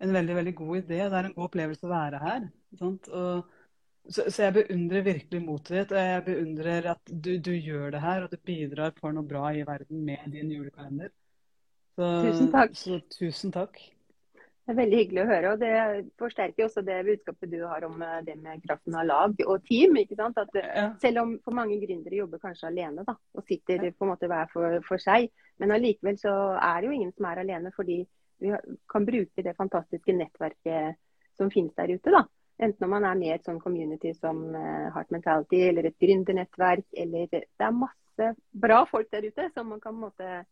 en 0.02 0.13
veldig 0.13 0.36
veldig 0.38 0.54
god 0.58 0.76
idé. 0.78 1.00
Det 1.02 1.17
er 1.17 1.30
en 1.30 1.34
god 1.36 1.48
opplevelse 1.50 1.88
å 1.88 1.91
være 1.91 2.22
her. 2.22 2.46
Sant? 2.78 3.10
Og 3.10 3.50
så, 4.10 4.26
så, 4.28 4.44
jeg 4.48 4.54
beundrer 4.58 5.06
virkelig 5.06 5.42
motet 5.44 5.76
ditt, 5.76 5.92
og 5.94 6.10
jeg 6.10 6.24
beundrer 6.26 6.92
at 6.96 7.12
du, 7.12 7.32
du, 7.38 7.52
gjør 7.54 7.94
det 7.94 8.02
her, 8.02 8.26
og 8.26 8.32
du 8.32 8.38
bidrar 8.46 8.94
for 8.98 9.14
noe 9.16 9.28
bra 9.28 9.52
i 9.54 9.66
verden 9.68 10.04
med 10.08 10.32
din 10.34 10.52
julekalender. 10.52 11.12
Så, 11.96 12.08
tusen 12.26 12.52
takk. 12.54 12.78
Så 12.78 13.02
tusen 13.14 13.54
takk. 13.54 13.78
Det 14.62 14.74
er 14.74 14.78
veldig 14.78 14.98
hyggelig 15.00 15.22
å 15.24 15.28
høre. 15.30 15.52
og 15.52 15.62
Det 15.62 16.12
forsterker 16.22 16.66
også 16.68 16.84
det 16.86 16.98
budskapet 17.06 17.52
du 17.52 17.60
har 17.66 17.86
om 17.88 18.02
eh, 18.06 18.18
det 18.26 18.38
med 18.42 18.62
kraften 18.66 18.98
av 18.98 19.08
lag 19.10 19.46
og 19.46 19.66
team. 19.68 19.98
ikke 20.02 20.18
sant? 20.18 20.38
At. 20.42 20.60
Selv 21.04 21.24
om 21.24 21.36
for 21.44 21.58
mange 21.58 21.80
gründere 21.82 22.22
jobber 22.22 22.42
kanskje 22.42 22.70
alene 22.70 23.06
da, 23.08 23.16
og 23.38 23.46
sitter 23.50 23.90
på 23.92 24.08
en 24.08 24.14
måte 24.14 24.30
hver 24.32 24.50
for, 24.54 24.80
for 24.88 25.02
seg, 25.02 25.30
men 25.62 25.74
allikevel 25.76 26.18
så 26.22 26.36
er 26.58 26.82
det 26.82 26.90
jo 26.90 26.98
ingen 26.98 27.14
som 27.14 27.28
er 27.30 27.42
alene, 27.44 27.74
fordi 27.76 28.02
vi 28.42 28.54
kan 28.90 29.06
bruke 29.06 29.46
det 29.46 29.58
fantastiske 29.58 30.14
nettverket 30.18 30.98
som 31.38 31.52
finnes 31.54 31.76
der 31.78 31.94
ute. 31.94 32.14
da. 32.14 32.26
Enten 32.62 32.86
om 32.86 32.91
man 32.93 33.08
er 33.10 33.17
med 33.17 33.32
i 33.32 33.34
et 33.34 33.47
sånn 33.47 33.60
community 33.62 34.12
som 34.13 34.43
uh, 34.54 34.91
Heart 34.93 35.10
Mentality 35.15 35.63
eller 35.65 35.88
et 35.89 35.97
gründernettverk. 36.02 36.86
Eller 36.93 37.26
det 37.32 37.43
er 37.58 37.74
masse 37.74 38.28
bra 38.54 38.84
folk 38.89 39.10
der 39.13 39.26
ute 39.26 39.47
som 39.56 39.71
man 39.74 39.82
kan 39.82 39.95
måte, 39.97 40.43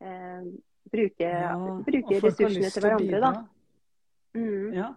eh, 0.00 0.46
bruke, 0.90 1.28
ja, 1.28 1.52
bruke 1.84 2.20
ressursene 2.24 2.70
til 2.72 2.86
hverandre. 2.86 3.20
Da. 3.20 3.32
Mm. 4.38 4.72
Ja. 4.78 4.88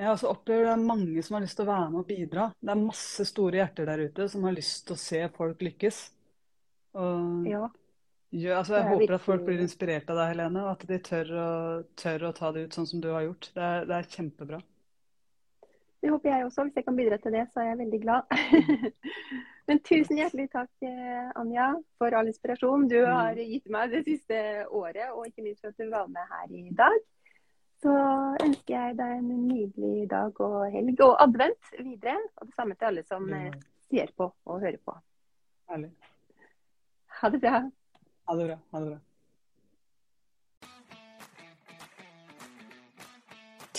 Jeg 0.00 0.14
også 0.14 0.30
opplever 0.30 0.64
det 0.64 0.72
er 0.72 0.86
mange 0.88 1.22
som 1.26 1.36
har 1.36 1.44
lyst 1.44 1.58
til 1.58 1.66
å 1.66 1.72
være 1.74 1.90
med 1.92 2.00
og 2.00 2.08
bidra. 2.08 2.46
Det 2.56 2.72
er 2.72 2.80
masse 2.80 3.26
store 3.28 3.60
hjerter 3.60 3.90
der 3.90 4.06
ute 4.08 4.28
som 4.32 4.46
har 4.48 4.56
lyst 4.56 4.86
til 4.88 4.96
å 4.96 5.02
se 5.02 5.20
folk 5.36 5.60
lykkes. 5.66 5.98
Og 6.96 7.46
Ja. 7.50 7.66
ja, 8.32 8.56
altså, 8.62 8.78
jeg 8.78 8.86
er 8.86 8.94
håper 8.94 9.14
at 9.18 9.26
folk 9.26 9.44
blir 9.44 9.60
inspirert 9.60 10.08
av 10.08 10.16
deg, 10.16 10.32
Helene, 10.32 10.64
og 10.64 10.70
at 10.72 10.86
de 10.88 10.98
tør 11.04 11.34
å, 11.36 11.50
tør 12.00 12.30
å 12.30 12.32
ta 12.32 12.52
det 12.56 12.64
ut 12.64 12.78
sånn 12.78 12.88
som 12.88 13.04
du 13.04 13.10
har 13.12 13.28
gjort. 13.28 13.50
Det 13.52 13.66
er, 13.66 13.84
det 13.90 13.98
er 13.98 14.08
kjempebra. 14.16 14.62
Det 16.00 16.08
håper 16.10 16.30
jeg 16.30 16.44
også. 16.46 16.64
Hvis 16.64 16.76
jeg 16.80 16.84
kan 16.86 16.96
bidra 16.96 17.16
til 17.20 17.32
det, 17.36 17.42
så 17.52 17.60
er 17.60 17.66
jeg 17.70 17.78
veldig 17.78 17.98
glad. 18.00 18.22
Men 19.68 19.80
tusen 19.86 20.16
hjertelig 20.18 20.46
takk, 20.50 20.70
eh, 20.82 21.26
Anja, 21.38 21.66
for 22.00 22.16
all 22.16 22.26
inspirasjon 22.30 22.86
du 22.88 22.96
Mm. 23.02 23.10
har 23.14 23.34
gitt 23.36 23.68
meg 23.70 23.90
det 23.92 24.04
siste 24.06 24.38
året, 24.70 25.10
og 25.12 25.26
ikke 25.28 25.44
minst 25.44 25.60
for 25.60 25.68
at 25.68 25.76
du 25.78 25.90
var 25.92 26.06
med 26.08 26.24
her 26.32 26.54
i 26.56 26.70
dag. 26.74 26.96
Så 27.80 27.92
ønsker 28.44 28.74
jeg 28.74 28.96
deg 28.96 29.12
en 29.18 29.28
nydelig 29.48 30.08
dag 30.10 30.40
og 30.40 30.56
helg 30.72 31.00
og 31.04 31.14
advent 31.22 31.70
videre. 31.78 32.18
Og 32.40 32.46
det 32.48 32.54
samme 32.56 32.74
til 32.76 32.84
alle 32.90 33.04
som 33.04 33.28
eh, 33.32 33.52
ser 33.90 34.10
på 34.16 34.32
og 34.46 34.60
hører 34.60 34.76
på. 34.84 34.96
Herlig. 35.70 35.92
Ha 37.20 37.28
det 37.30 37.40
bra. 37.40 37.60
Ha 38.28 38.36
det 38.36 38.46
bra. 38.50 38.58
Ha 38.72 38.80
det 38.80 38.90
bra. 38.90 38.98